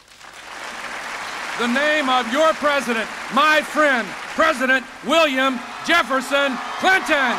The 1.59 1.69
name 1.69 2.09
of 2.09 2.27
your 2.35 2.53
president, 2.55 3.07
my 3.33 3.63
friend, 3.63 4.05
President 4.35 4.85
William 5.05 5.61
Jefferson 5.87 6.59
Clinton. 6.81 7.37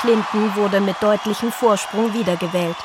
Clinton 0.00 0.54
wurde 0.56 0.80
mit 0.80 0.96
deutlichem 1.00 1.50
Vorsprung 1.50 2.12
wiedergewählt. 2.12 2.76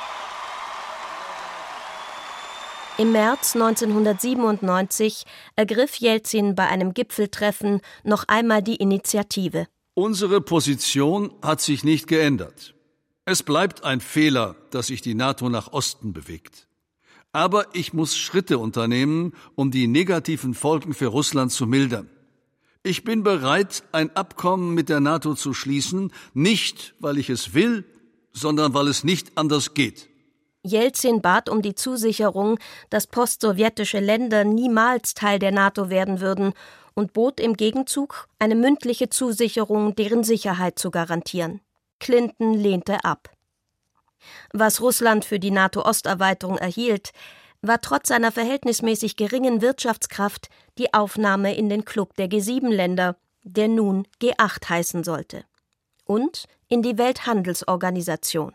Im 2.99 3.13
März 3.13 3.55
1997 3.55 5.23
ergriff 5.55 5.95
Jelzin 5.95 6.53
bei 6.53 6.67
einem 6.67 6.93
Gipfeltreffen 6.93 7.79
noch 8.03 8.25
einmal 8.27 8.61
die 8.61 8.75
Initiative. 8.75 9.67
Unsere 9.93 10.41
Position 10.41 11.31
hat 11.41 11.61
sich 11.61 11.85
nicht 11.85 12.07
geändert. 12.07 12.75
Es 13.23 13.41
bleibt 13.41 13.85
ein 13.85 14.01
Fehler, 14.01 14.57
dass 14.71 14.87
sich 14.87 15.01
die 15.01 15.15
NATO 15.15 15.47
nach 15.47 15.71
Osten 15.71 16.11
bewegt. 16.11 16.67
Aber 17.31 17.67
ich 17.71 17.93
muss 17.93 18.17
Schritte 18.17 18.57
unternehmen, 18.57 19.31
um 19.55 19.71
die 19.71 19.87
negativen 19.87 20.53
Folgen 20.53 20.93
für 20.93 21.07
Russland 21.07 21.53
zu 21.53 21.67
mildern. 21.67 22.09
Ich 22.83 23.05
bin 23.05 23.23
bereit, 23.23 23.83
ein 23.93 24.13
Abkommen 24.13 24.73
mit 24.73 24.89
der 24.89 24.99
NATO 24.99 25.35
zu 25.35 25.53
schließen, 25.53 26.11
nicht 26.33 26.95
weil 26.99 27.17
ich 27.17 27.29
es 27.29 27.53
will, 27.53 27.85
sondern 28.33 28.73
weil 28.73 28.89
es 28.89 29.05
nicht 29.05 29.37
anders 29.37 29.73
geht. 29.73 30.08
Jelzin 30.63 31.21
bat 31.21 31.49
um 31.49 31.61
die 31.61 31.75
Zusicherung, 31.75 32.59
dass 32.89 33.07
postsowjetische 33.07 33.99
Länder 33.99 34.43
niemals 34.43 35.13
Teil 35.13 35.39
der 35.39 35.51
NATO 35.51 35.89
werden 35.89 36.19
würden 36.19 36.53
und 36.93 37.13
bot 37.13 37.39
im 37.39 37.55
Gegenzug 37.55 38.27
eine 38.39 38.55
mündliche 38.55 39.09
Zusicherung, 39.09 39.95
deren 39.95 40.23
Sicherheit 40.23 40.77
zu 40.77 40.91
garantieren. 40.91 41.61
Clinton 41.99 42.53
lehnte 42.53 43.03
ab. 43.03 43.29
Was 44.51 44.81
Russland 44.81 45.23
für 45.23 45.39
die 45.39 45.51
NATO-Osterweiterung 45.51 46.57
erhielt, 46.57 47.11
war 47.61 47.79
trotz 47.81 48.09
seiner 48.09 48.31
verhältnismäßig 48.31 49.15
geringen 49.15 49.61
Wirtschaftskraft 49.61 50.49
die 50.77 50.93
Aufnahme 50.93 51.55
in 51.55 51.69
den 51.69 51.85
Club 51.85 52.15
der 52.15 52.27
G7-Länder, 52.27 53.15
der 53.43 53.67
nun 53.69 54.07
G8 54.21 54.69
heißen 54.69 55.03
sollte. 55.03 55.45
und 56.09 56.45
in 56.67 56.81
die 56.81 56.97
Welthandelsorganisation. 56.97 58.53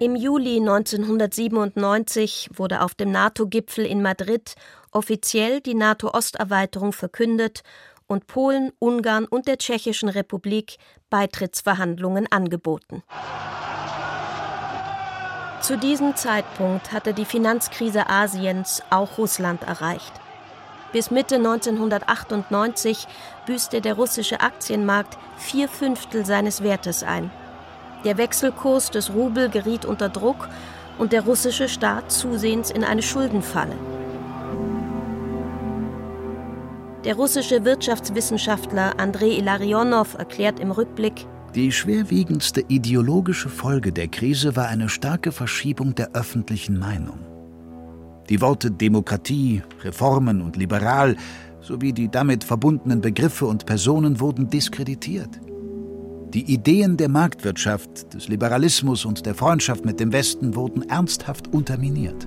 Im 0.00 0.16
Juli 0.16 0.58
1997 0.58 2.50
wurde 2.54 2.82
auf 2.82 2.96
dem 2.96 3.12
NATO-Gipfel 3.12 3.86
in 3.86 4.02
Madrid 4.02 4.56
offiziell 4.90 5.60
die 5.60 5.74
NATO-Osterweiterung 5.74 6.92
verkündet 6.92 7.62
und 8.08 8.26
Polen, 8.26 8.72
Ungarn 8.80 9.24
und 9.24 9.46
der 9.46 9.56
Tschechischen 9.56 10.08
Republik 10.08 10.78
Beitrittsverhandlungen 11.10 12.26
angeboten. 12.30 13.04
Zu 15.60 15.78
diesem 15.78 16.16
Zeitpunkt 16.16 16.92
hatte 16.92 17.14
die 17.14 17.24
Finanzkrise 17.24 18.10
Asiens 18.10 18.82
auch 18.90 19.16
Russland 19.16 19.62
erreicht. 19.62 20.12
Bis 20.92 21.12
Mitte 21.12 21.36
1998 21.36 23.06
büßte 23.46 23.80
der 23.80 23.94
russische 23.94 24.40
Aktienmarkt 24.40 25.16
vier 25.36 25.68
Fünftel 25.68 26.26
seines 26.26 26.64
Wertes 26.64 27.04
ein. 27.04 27.30
Der 28.04 28.18
Wechselkurs 28.18 28.90
des 28.90 29.12
Rubel 29.14 29.48
geriet 29.48 29.84
unter 29.84 30.08
Druck 30.08 30.48
und 30.98 31.12
der 31.12 31.22
russische 31.22 31.68
Staat 31.68 32.12
zusehends 32.12 32.70
in 32.70 32.84
eine 32.84 33.02
Schuldenfalle. 33.02 33.76
Der 37.04 37.16
russische 37.16 37.64
Wirtschaftswissenschaftler 37.64 38.98
Andrei 38.98 39.36
Ilarionov 39.38 40.14
erklärt 40.14 40.60
im 40.60 40.70
Rückblick, 40.70 41.26
die 41.54 41.70
schwerwiegendste 41.70 42.64
ideologische 42.66 43.48
Folge 43.48 43.92
der 43.92 44.08
Krise 44.08 44.56
war 44.56 44.66
eine 44.66 44.88
starke 44.88 45.30
Verschiebung 45.30 45.94
der 45.94 46.10
öffentlichen 46.12 46.78
Meinung. 46.80 47.20
Die 48.28 48.40
Worte 48.40 48.72
Demokratie, 48.72 49.62
Reformen 49.84 50.42
und 50.42 50.56
liberal 50.56 51.16
sowie 51.60 51.92
die 51.92 52.10
damit 52.10 52.42
verbundenen 52.42 53.00
Begriffe 53.00 53.46
und 53.46 53.66
Personen 53.66 54.18
wurden 54.18 54.50
diskreditiert. 54.50 55.28
Die 56.34 56.52
Ideen 56.52 56.96
der 56.96 57.08
Marktwirtschaft, 57.08 58.12
des 58.12 58.26
Liberalismus 58.26 59.04
und 59.04 59.24
der 59.24 59.36
Freundschaft 59.36 59.84
mit 59.84 60.00
dem 60.00 60.12
Westen 60.12 60.56
wurden 60.56 60.82
ernsthaft 60.82 61.54
unterminiert. 61.54 62.26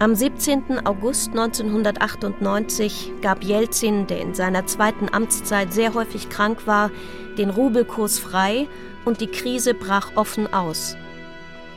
Am 0.00 0.16
17. 0.16 0.84
August 0.84 1.28
1998 1.28 3.12
gab 3.22 3.44
Jelzin, 3.44 4.08
der 4.08 4.20
in 4.20 4.34
seiner 4.34 4.66
zweiten 4.66 5.08
Amtszeit 5.08 5.72
sehr 5.72 5.94
häufig 5.94 6.30
krank 6.30 6.66
war, 6.66 6.90
den 7.38 7.50
Rubelkurs 7.50 8.18
frei 8.18 8.66
und 9.04 9.20
die 9.20 9.28
Krise 9.28 9.72
brach 9.72 10.10
offen 10.16 10.52
aus. 10.52 10.96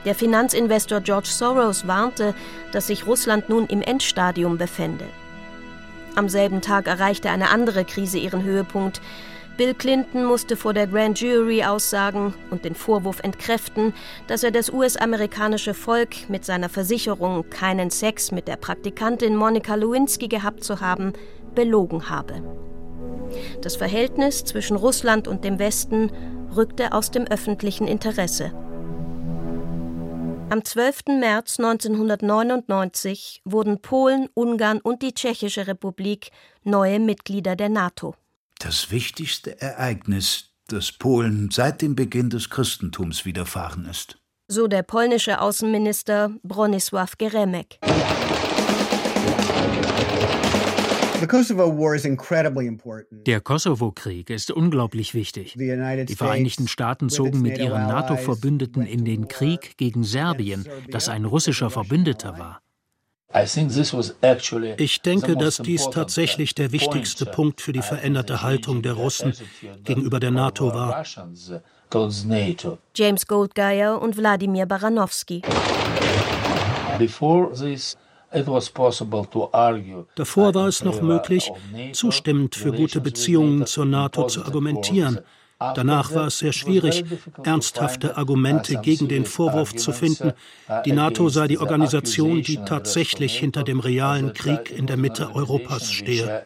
Der 0.05 0.15
Finanzinvestor 0.15 1.01
George 1.01 1.29
Soros 1.29 1.85
warnte, 1.85 2.33
dass 2.71 2.87
sich 2.87 3.05
Russland 3.05 3.49
nun 3.49 3.67
im 3.67 3.83
Endstadium 3.83 4.57
befände. 4.57 5.05
Am 6.15 6.27
selben 6.27 6.61
Tag 6.61 6.87
erreichte 6.87 7.29
eine 7.29 7.51
andere 7.51 7.85
Krise 7.85 8.17
ihren 8.17 8.43
Höhepunkt, 8.43 8.99
Bill 9.55 9.75
Clinton 9.75 10.25
musste 10.25 10.55
vor 10.57 10.73
der 10.73 10.87
Grand 10.87 11.21
Jury 11.21 11.63
aussagen 11.63 12.33
und 12.49 12.65
den 12.65 12.73
Vorwurf 12.73 13.19
entkräften, 13.19 13.93
dass 14.25 14.41
er 14.41 14.49
das 14.49 14.73
US-amerikanische 14.73 15.75
Volk 15.75 16.27
mit 16.27 16.43
seiner 16.43 16.69
Versicherung, 16.69 17.47
keinen 17.51 17.91
Sex 17.91 18.31
mit 18.31 18.47
der 18.47 18.55
Praktikantin 18.55 19.35
Monica 19.35 19.75
Lewinsky 19.75 20.27
gehabt 20.27 20.63
zu 20.63 20.81
haben, 20.81 21.13
belogen 21.53 22.09
habe. 22.09 22.41
Das 23.61 23.75
Verhältnis 23.75 24.43
zwischen 24.43 24.75
Russland 24.75 25.27
und 25.27 25.43
dem 25.43 25.59
Westen 25.59 26.11
rückte 26.55 26.91
aus 26.91 27.11
dem 27.11 27.25
öffentlichen 27.27 27.87
Interesse. 27.87 28.51
Am 30.49 30.65
12. 30.65 31.19
März 31.19 31.59
1999 31.59 33.41
wurden 33.45 33.81
Polen, 33.81 34.29
Ungarn 34.33 34.79
und 34.79 35.03
die 35.03 35.13
Tschechische 35.13 35.67
Republik 35.67 36.31
neue 36.63 36.99
Mitglieder 36.99 37.55
der 37.55 37.69
NATO 37.69 38.15
das 38.73 38.89
wichtigste 38.89 39.61
Ereignis, 39.61 40.49
das 40.67 40.91
Polen 40.91 41.51
seit 41.51 41.83
dem 41.83 41.95
Beginn 41.95 42.31
des 42.31 42.49
Christentums 42.49 43.23
widerfahren 43.23 43.85
ist. 43.85 44.17
So 44.47 44.65
der 44.65 44.81
polnische 44.81 45.39
Außenminister 45.39 46.31
Bronisław 46.43 47.11
Geremek. 47.19 47.77
Der 53.27 53.41
Kosovo-Krieg 53.41 54.29
ist 54.31 54.49
unglaublich 54.49 55.13
wichtig. 55.13 55.53
Die 55.55 56.15
Vereinigten 56.15 56.67
Staaten 56.67 57.09
zogen 57.09 57.43
mit 57.43 57.59
ihren 57.59 57.83
NATO-Verbündeten 57.83 58.87
in 58.87 59.05
den 59.05 59.27
Krieg 59.27 59.77
gegen 59.77 60.03
Serbien, 60.03 60.67
das 60.89 61.09
ein 61.09 61.25
russischer 61.25 61.69
Verbündeter 61.69 62.39
war. 62.39 62.62
Ich 64.77 65.01
denke, 65.01 65.35
dass 65.35 65.57
dies 65.57 65.89
tatsächlich 65.89 66.53
der 66.53 66.71
wichtigste 66.71 67.25
Punkt 67.25 67.61
für 67.61 67.73
die 67.73 67.81
veränderte 67.81 68.43
Haltung 68.43 68.81
der 68.81 68.93
Russen 68.93 69.33
gegenüber 69.83 70.19
der 70.19 70.31
NATO 70.31 70.73
war. 70.73 71.03
James 72.95 73.27
Goldgeier 73.27 74.01
und 74.01 74.17
Wladimir 74.17 74.65
Baranowski. 74.65 75.41
Davor 80.15 80.55
war 80.55 80.67
es 80.67 80.83
noch 80.83 81.01
möglich, 81.01 81.51
zustimmend 81.93 82.55
für 82.55 82.71
gute 82.71 83.01
Beziehungen 83.01 83.65
zur 83.65 83.85
NATO 83.85 84.27
zu 84.27 84.43
argumentieren. 84.43 85.19
Danach 85.75 86.13
war 86.13 86.27
es 86.27 86.39
sehr 86.39 86.53
schwierig, 86.53 87.03
ernsthafte 87.43 88.17
Argumente 88.17 88.77
gegen 88.77 89.07
den 89.07 89.25
Vorwurf 89.25 89.75
zu 89.75 89.91
finden, 89.91 90.33
die 90.85 90.91
NATO 90.91 91.29
sei 91.29 91.47
die 91.47 91.59
Organisation, 91.59 92.41
die 92.41 92.57
tatsächlich 92.65 93.37
hinter 93.37 93.63
dem 93.63 93.79
realen 93.79 94.33
Krieg 94.33 94.71
in 94.71 94.87
der 94.87 94.97
Mitte 94.97 95.33
Europas 95.33 95.91
stehe. 95.91 96.43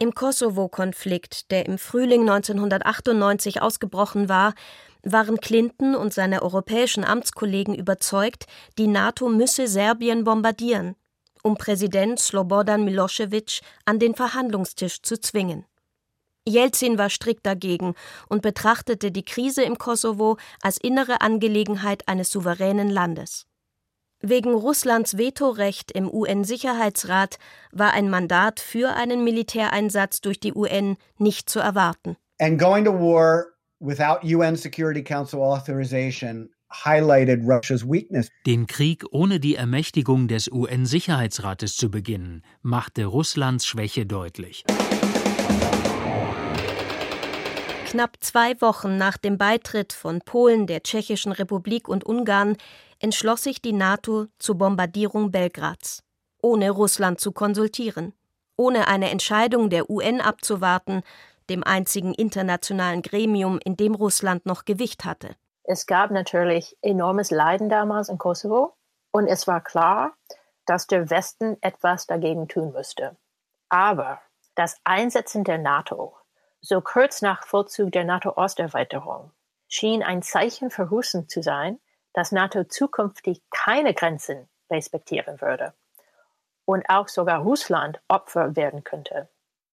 Im 0.00 0.14
Kosovo-Konflikt, 0.14 1.50
der 1.50 1.66
im 1.66 1.76
Frühling 1.76 2.20
1998 2.20 3.60
ausgebrochen 3.60 4.28
war, 4.28 4.54
waren 5.02 5.40
Clinton 5.40 5.94
und 5.94 6.12
seine 6.12 6.42
europäischen 6.42 7.04
Amtskollegen 7.04 7.74
überzeugt, 7.74 8.46
die 8.78 8.86
NATO 8.86 9.28
müsse 9.28 9.68
Serbien 9.68 10.24
bombardieren, 10.24 10.96
um 11.42 11.56
Präsident 11.56 12.18
Slobodan 12.18 12.84
Milosevic 12.84 13.60
an 13.84 13.98
den 13.98 14.14
Verhandlungstisch 14.14 15.02
zu 15.02 15.20
zwingen. 15.20 15.64
Jelzin 16.46 16.96
war 16.98 17.10
strikt 17.10 17.44
dagegen 17.44 17.94
und 18.28 18.42
betrachtete 18.42 19.10
die 19.10 19.24
Krise 19.24 19.62
im 19.62 19.76
Kosovo 19.76 20.38
als 20.62 20.78
innere 20.78 21.20
Angelegenheit 21.20 22.08
eines 22.08 22.30
souveränen 22.30 22.88
Landes. 22.88 23.46
Wegen 24.20 24.52
Russlands 24.52 25.16
Vetorecht 25.16 25.92
im 25.92 26.12
UN-Sicherheitsrat 26.12 27.38
war 27.70 27.92
ein 27.92 28.10
Mandat 28.10 28.58
für 28.58 28.94
einen 28.94 29.22
Militäreinsatz 29.22 30.20
durch 30.20 30.40
die 30.40 30.52
UN 30.52 30.96
nicht 31.18 31.48
zu 31.48 31.60
erwarten. 31.60 32.16
And 32.40 32.58
going 32.58 32.84
to 32.84 32.92
war 32.92 33.46
without 33.80 34.24
UN 34.24 34.56
Security 34.56 35.02
Council 35.02 35.42
authorization 35.42 36.48
highlighted 36.70 37.46
Russia's 37.46 37.84
weakness. 37.84 38.28
Den 38.46 38.66
Krieg 38.66 39.04
ohne 39.10 39.40
die 39.40 39.56
Ermächtigung 39.56 40.28
des 40.28 40.50
UN-Sicherheitsrates 40.50 41.76
zu 41.76 41.90
beginnen, 41.90 42.42
machte 42.62 43.06
Russlands 43.06 43.66
Schwäche 43.66 44.06
deutlich. 44.06 44.64
Knapp 47.86 48.18
zwei 48.20 48.60
Wochen 48.60 48.98
nach 48.98 49.16
dem 49.16 49.38
Beitritt 49.38 49.94
von 49.94 50.20
Polen, 50.20 50.66
der 50.66 50.82
Tschechischen 50.82 51.32
Republik 51.32 51.88
und 51.88 52.04
Ungarn 52.04 52.56
entschloss 52.98 53.44
sich 53.44 53.62
die 53.62 53.72
NATO 53.72 54.26
zur 54.38 54.58
Bombardierung 54.58 55.30
Belgrads, 55.30 56.02
ohne 56.42 56.70
Russland 56.70 57.18
zu 57.18 57.32
konsultieren, 57.32 58.12
ohne 58.56 58.88
eine 58.88 59.08
Entscheidung 59.08 59.70
der 59.70 59.88
UN 59.88 60.20
abzuwarten, 60.20 61.00
dem 61.48 61.64
einzigen 61.64 62.14
internationalen 62.14 63.02
Gremium, 63.02 63.58
in 63.64 63.76
dem 63.76 63.94
Russland 63.94 64.46
noch 64.46 64.64
Gewicht 64.64 65.04
hatte. 65.04 65.36
Es 65.64 65.86
gab 65.86 66.10
natürlich 66.10 66.76
enormes 66.82 67.30
Leiden 67.30 67.68
damals 67.68 68.08
in 68.08 68.18
Kosovo 68.18 68.74
und 69.10 69.26
es 69.26 69.46
war 69.46 69.62
klar, 69.62 70.14
dass 70.66 70.86
der 70.86 71.10
Westen 71.10 71.56
etwas 71.60 72.06
dagegen 72.06 72.48
tun 72.48 72.72
müsste. 72.72 73.16
Aber 73.68 74.20
das 74.54 74.76
Einsetzen 74.84 75.44
der 75.44 75.58
NATO, 75.58 76.16
so 76.60 76.80
kurz 76.80 77.22
nach 77.22 77.44
Vollzug 77.46 77.92
der 77.92 78.04
NATO-Osterweiterung, 78.04 79.30
schien 79.68 80.02
ein 80.02 80.22
Zeichen 80.22 80.70
für 80.70 80.88
Russen 80.88 81.28
zu 81.28 81.42
sein, 81.42 81.78
dass 82.12 82.32
NATO 82.32 82.64
zukünftig 82.64 83.42
keine 83.50 83.94
Grenzen 83.94 84.48
respektieren 84.70 85.40
würde 85.40 85.74
und 86.64 86.88
auch 86.88 87.08
sogar 87.08 87.40
Russland 87.40 88.00
Opfer 88.08 88.56
werden 88.56 88.84
könnte. 88.84 89.28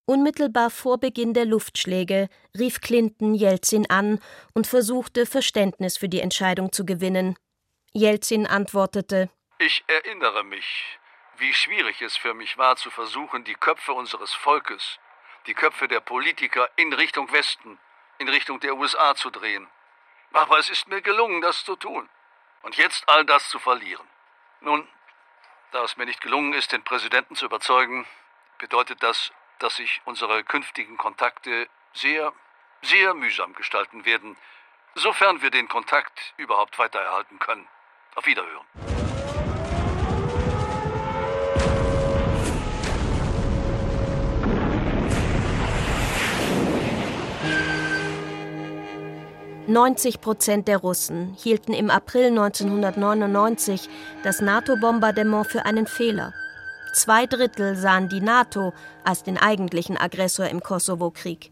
Unmittelbar 0.08 0.70
vor 0.70 1.00
Beginn 1.00 1.34
der 1.34 1.46
Luftschläge 1.46 2.30
rief 2.56 2.80
Clinton 2.80 3.34
Jelzin 3.34 3.90
an 3.90 4.20
und 4.54 4.68
versuchte 4.68 5.26
Verständnis 5.26 5.98
für 5.98 6.08
die 6.08 6.22
Entscheidung 6.22 6.72
zu 6.72 6.86
gewinnen. 6.86 7.36
Jelzin 7.92 8.46
antwortete 8.46 9.32
Ich 9.58 9.84
erinnere 9.88 10.44
mich, 10.44 11.00
wie 11.38 11.52
schwierig 11.54 12.04
es 12.04 12.16
für 12.18 12.36
mich 12.36 12.56
war 12.60 12.76
zu 12.76 12.92
versuchen, 12.92 13.46
die 13.46 13.56
Köpfe 13.56 13.94
unseres 13.94 14.32
Volkes, 14.32 15.00
die 15.48 15.56
Köpfe 15.56 15.88
der 15.88 16.02
Politiker 16.02 16.70
in 16.76 16.94
Richtung 16.94 17.32
Westen, 17.32 17.80
in 18.20 18.30
Richtung 18.30 18.60
der 18.60 18.76
USA 18.76 19.16
zu 19.16 19.32
drehen. 19.32 19.68
Aber 20.34 20.60
es 20.60 20.70
ist 20.70 20.88
mir 20.88 21.02
gelungen, 21.02 21.42
das 21.42 21.66
zu 21.66 21.76
tun. 21.76 22.08
Und 22.62 22.78
jetzt 22.78 23.10
all 23.10 23.26
das 23.26 23.50
zu 23.50 23.58
verlieren. 23.58 24.06
Nun, 24.62 24.88
da 25.72 25.84
es 25.84 25.98
mir 25.98 26.06
nicht 26.06 26.22
gelungen 26.22 26.54
ist, 26.54 26.72
den 26.72 26.84
Präsidenten 26.84 27.36
zu 27.36 27.46
überzeugen, 27.46 28.06
bedeutet 28.60 29.02
das, 29.02 29.32
dass 29.60 29.76
sich 29.76 30.02
unsere 30.06 30.44
künftigen 30.44 30.98
Kontakte 30.98 31.68
sehr, 31.94 32.34
sehr 32.82 33.14
mühsam 33.14 33.54
gestalten 33.54 34.06
werden, 34.06 34.38
sofern 34.96 35.42
wir 35.42 35.52
den 35.52 35.68
Kontakt 35.68 36.34
überhaupt 36.38 36.78
weitererhalten 36.78 37.40
können. 37.40 37.68
Auf 38.16 38.26
Wiederhören. 38.26 38.66
90 49.68 50.22
Prozent 50.22 50.68
der 50.68 50.78
Russen 50.78 51.36
hielten 51.42 51.74
im 51.74 51.90
April 51.90 52.28
1999 52.28 53.90
das 54.24 54.40
NATO-Bombardement 54.40 55.48
für 55.48 55.66
einen 55.66 55.88
Fehler. 55.88 56.34
Zwei 56.96 57.26
Drittel 57.26 57.76
sahen 57.76 58.08
die 58.08 58.22
NATO 58.22 58.72
als 59.04 59.22
den 59.22 59.38
eigentlichen 59.38 59.98
Aggressor 59.98 60.48
im 60.48 60.62
Kosovo-Krieg. 60.62 61.52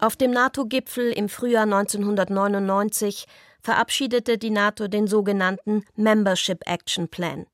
Auf 0.00 0.16
dem 0.16 0.32
NATO-Gipfel 0.32 1.12
im 1.12 1.28
Frühjahr 1.28 1.62
1999 1.62 3.26
verabschiedete 3.60 4.38
die 4.38 4.50
NATO 4.50 4.88
den 4.88 5.06
sogenannten 5.06 5.84
Membership 5.94 6.66
Action 6.66 7.06
Plan, 7.06 7.46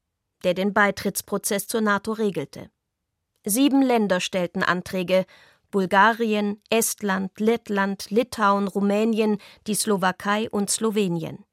der 0.42 0.54
den 0.54 0.72
Beitrittsprozess 0.72 1.66
zur 1.66 1.82
NATO 1.82 2.12
regelte. 2.12 2.70
Sieben 3.44 3.82
Länder 3.82 4.20
stellten 4.20 4.62
Anträge 4.62 5.26
Bulgarien, 5.70 6.62
Estland, 6.70 7.38
Lettland, 7.38 8.10
Litauen, 8.10 8.68
Rumänien, 8.68 9.36
die 9.66 9.74
Slowakei 9.74 10.48
und 10.48 10.70
Slowenien. 10.70 11.44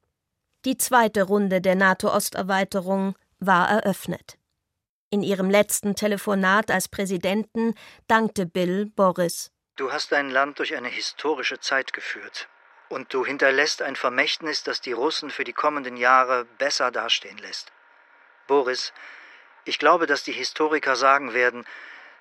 Die 0.63 0.77
zweite 0.77 1.23
Runde 1.23 1.59
der 1.59 1.75
NATO-Osterweiterung 1.75 3.13
war 3.45 3.69
eröffnet. 3.69 4.37
In 5.09 5.23
ihrem 5.23 5.49
letzten 5.49 5.95
Telefonat 5.95 6.71
als 6.71 6.87
Präsidenten 6.87 7.75
dankte 8.07 8.45
Bill 8.45 8.85
Boris. 8.85 9.51
Du 9.75 9.91
hast 9.91 10.11
dein 10.11 10.29
Land 10.29 10.59
durch 10.59 10.75
eine 10.75 10.87
historische 10.87 11.59
Zeit 11.59 11.93
geführt. 11.93 12.47
Und 12.89 13.13
du 13.13 13.25
hinterlässt 13.25 13.81
ein 13.81 13.95
Vermächtnis, 13.95 14.63
das 14.63 14.81
die 14.81 14.91
Russen 14.91 15.29
für 15.29 15.43
die 15.43 15.53
kommenden 15.53 15.97
Jahre 15.97 16.45
besser 16.57 16.91
dastehen 16.91 17.37
lässt. 17.39 17.71
Boris, 18.47 18.93
ich 19.65 19.79
glaube, 19.79 20.05
dass 20.05 20.23
die 20.23 20.31
Historiker 20.31 20.95
sagen 20.95 21.33
werden, 21.33 21.65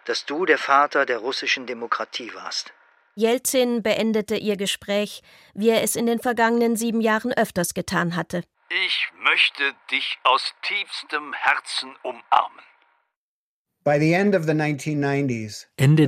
dass 0.06 0.24
du 0.24 0.46
der 0.46 0.58
Vater 0.58 1.06
der 1.06 1.18
russischen 1.18 1.66
Demokratie 1.66 2.32
warst. 2.34 2.72
Jelzin 3.14 3.82
beendete 3.82 4.36
ihr 4.36 4.56
Gespräch, 4.56 5.22
wie 5.54 5.68
er 5.68 5.82
es 5.82 5.94
in 5.94 6.06
den 6.06 6.18
vergangenen 6.18 6.76
sieben 6.76 7.00
Jahren 7.00 7.32
öfters 7.32 7.74
getan 7.74 8.16
hatte. 8.16 8.42
Ich 8.70 9.08
möchte 9.22 9.62
dich 9.90 10.18
aus 10.24 10.54
tiefstem 10.62 11.34
Herzen 11.34 11.90
umarmen. 12.02 12.64
Ende 13.86 14.40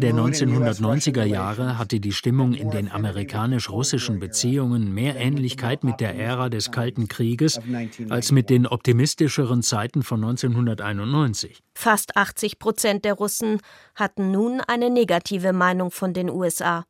der 0.01 0.15
1990er 0.15 1.25
Jahre 1.25 1.77
hatte 1.77 2.01
die 2.01 2.13
Stimmung 2.13 2.55
in 2.55 2.71
den 2.71 2.91
amerikanisch-russischen 2.91 4.19
Beziehungen 4.19 4.95
mehr 4.95 5.17
Ähnlichkeit 5.17 5.85
mit 5.85 6.01
der 6.01 6.17
Ära 6.17 6.49
des 6.49 6.73
Kalten 6.73 7.09
Krieges 7.09 7.61
als 8.09 8.33
mit 8.33 8.49
den 8.49 8.67
optimistischeren 8.67 9.63
Zeiten 9.63 10.03
von 10.03 10.25
1991. 10.25 11.63
Fast 11.75 12.17
80 12.17 12.59
Prozent 12.59 13.05
der 13.05 13.13
Russen 13.13 13.61
hatten 13.95 14.31
nun 14.31 14.63
eine 14.63 14.89
negative 14.89 15.53
Meinung 15.53 15.91
von 15.91 16.15
den 16.15 16.31
USA. 16.31 16.87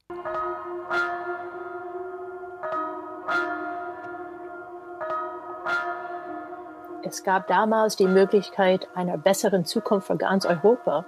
Es 7.08 7.22
gab 7.22 7.46
damals 7.46 7.94
die 7.94 8.08
Möglichkeit 8.08 8.88
einer 8.96 9.16
besseren 9.16 9.64
Zukunft 9.64 10.08
für 10.08 10.16
ganz 10.16 10.44
Europa, 10.44 11.06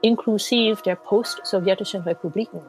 inklusive 0.00 0.80
der 0.82 0.94
post-sowjetischen 0.94 2.02
Republiken. 2.02 2.60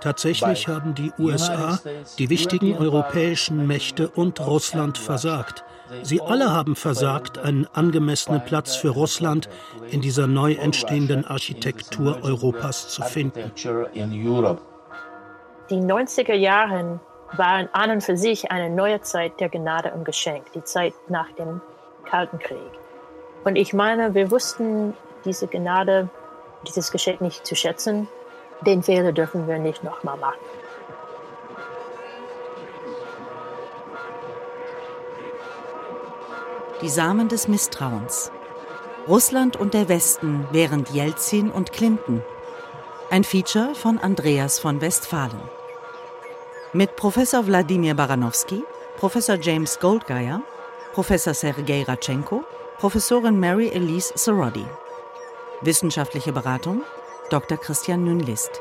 Tatsächlich 0.00 0.68
haben 0.68 0.94
die 0.94 1.12
USA, 1.18 1.78
die 2.18 2.30
wichtigen 2.30 2.78
europäischen 2.78 3.66
Mächte 3.66 4.08
und 4.08 4.40
Russland 4.40 4.96
versagt. 4.96 5.64
Sie 6.02 6.22
alle 6.22 6.50
haben 6.50 6.76
versagt, 6.76 7.36
einen 7.36 7.66
angemessenen 7.74 8.42
Platz 8.42 8.74
für 8.74 8.88
Russland 8.90 9.50
in 9.90 10.00
dieser 10.00 10.26
neu 10.26 10.54
entstehenden 10.54 11.26
Architektur 11.26 12.20
Europas 12.22 12.88
zu 12.88 13.02
finden. 13.02 13.52
Die 15.68 15.80
90er 15.80 16.34
Jahre 16.34 17.00
waren 17.32 17.68
an 17.72 17.90
und 17.90 18.02
für 18.02 18.16
sich 18.16 18.50
eine 18.50 18.70
neue 18.70 19.00
Zeit 19.00 19.40
der 19.40 19.48
Gnade 19.48 19.92
und 19.92 20.04
Geschenk, 20.04 20.52
die 20.52 20.64
Zeit 20.64 20.94
nach 21.08 21.30
dem 21.32 21.60
Kalten 22.08 22.38
Krieg. 22.38 22.58
Und 23.44 23.56
ich 23.56 23.72
meine, 23.72 24.14
wir 24.14 24.30
wussten 24.30 24.94
diese 25.24 25.46
Gnade, 25.46 26.08
dieses 26.66 26.90
Geschenk 26.90 27.20
nicht 27.20 27.46
zu 27.46 27.54
schätzen. 27.54 28.08
Den 28.62 28.82
Fehler 28.82 29.12
dürfen 29.12 29.46
wir 29.46 29.58
nicht 29.58 29.84
nochmal 29.84 30.16
machen. 30.16 30.40
Die 36.82 36.88
Samen 36.88 37.28
des 37.28 37.48
Misstrauens. 37.48 38.30
Russland 39.08 39.56
und 39.56 39.72
der 39.74 39.88
Westen 39.88 40.46
während 40.50 40.90
Jelzin 40.90 41.50
und 41.50 41.72
Clinton. 41.72 42.22
Ein 43.10 43.24
Feature 43.24 43.74
von 43.74 43.98
Andreas 43.98 44.58
von 44.58 44.80
Westfalen 44.80 45.55
mit 46.76 46.94
Professor 46.94 47.46
Wladimir 47.46 47.94
Baranowski, 47.94 48.62
Professor 48.98 49.36
James 49.40 49.78
Goldgeier, 49.80 50.42
Professor 50.92 51.32
Sergei 51.32 51.82
Ratschenko, 51.82 52.44
Professorin 52.78 53.40
Mary 53.40 53.70
Elise 53.70 54.12
Sorodi. 54.14 54.66
Wissenschaftliche 55.62 56.32
Beratung 56.32 56.82
Dr. 57.30 57.56
Christian 57.56 58.04
Nünlist. 58.04 58.60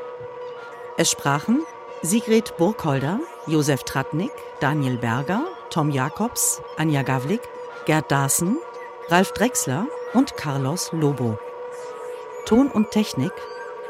Es 0.96 1.12
sprachen 1.12 1.66
Sigrid 2.04 2.56
Burgholder, 2.56 3.20
Josef 3.48 3.84
Tratnik, 3.84 4.32
Daniel 4.62 4.98
Berger, 4.98 5.44
Tom 5.70 5.90
Jakobs, 5.90 6.62
Anja 6.78 7.04
Gavlik, 7.04 7.42
Gerd 7.86 8.10
Daaßen, 8.10 8.58
Ralf 9.10 9.34
Drechsler 9.34 9.88
und 10.14 10.38
Carlos 10.38 10.94
Lobo. 10.94 11.38
Ton 12.46 12.72
und 12.72 12.92
Technik 12.92 13.34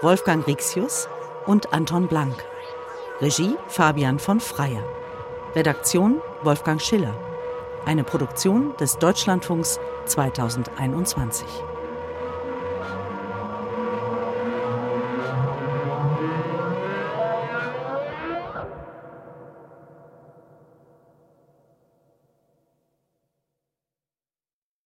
Wolfgang 0.02 0.48
Rixius 0.48 1.08
und 1.46 1.74
Anton 1.74 2.08
Blank. 2.08 2.44
Regie 3.22 3.56
Fabian 3.70 4.20
von 4.20 4.42
Freyer. 4.42 4.84
Redaktion 5.56 6.22
Wolfgang 6.44 6.82
Schiller. 6.82 7.16
Eine 7.86 8.04
Produktion 8.04 8.76
des 8.78 8.98
Deutschlandfunks 8.98 9.80
2021. 10.06 11.48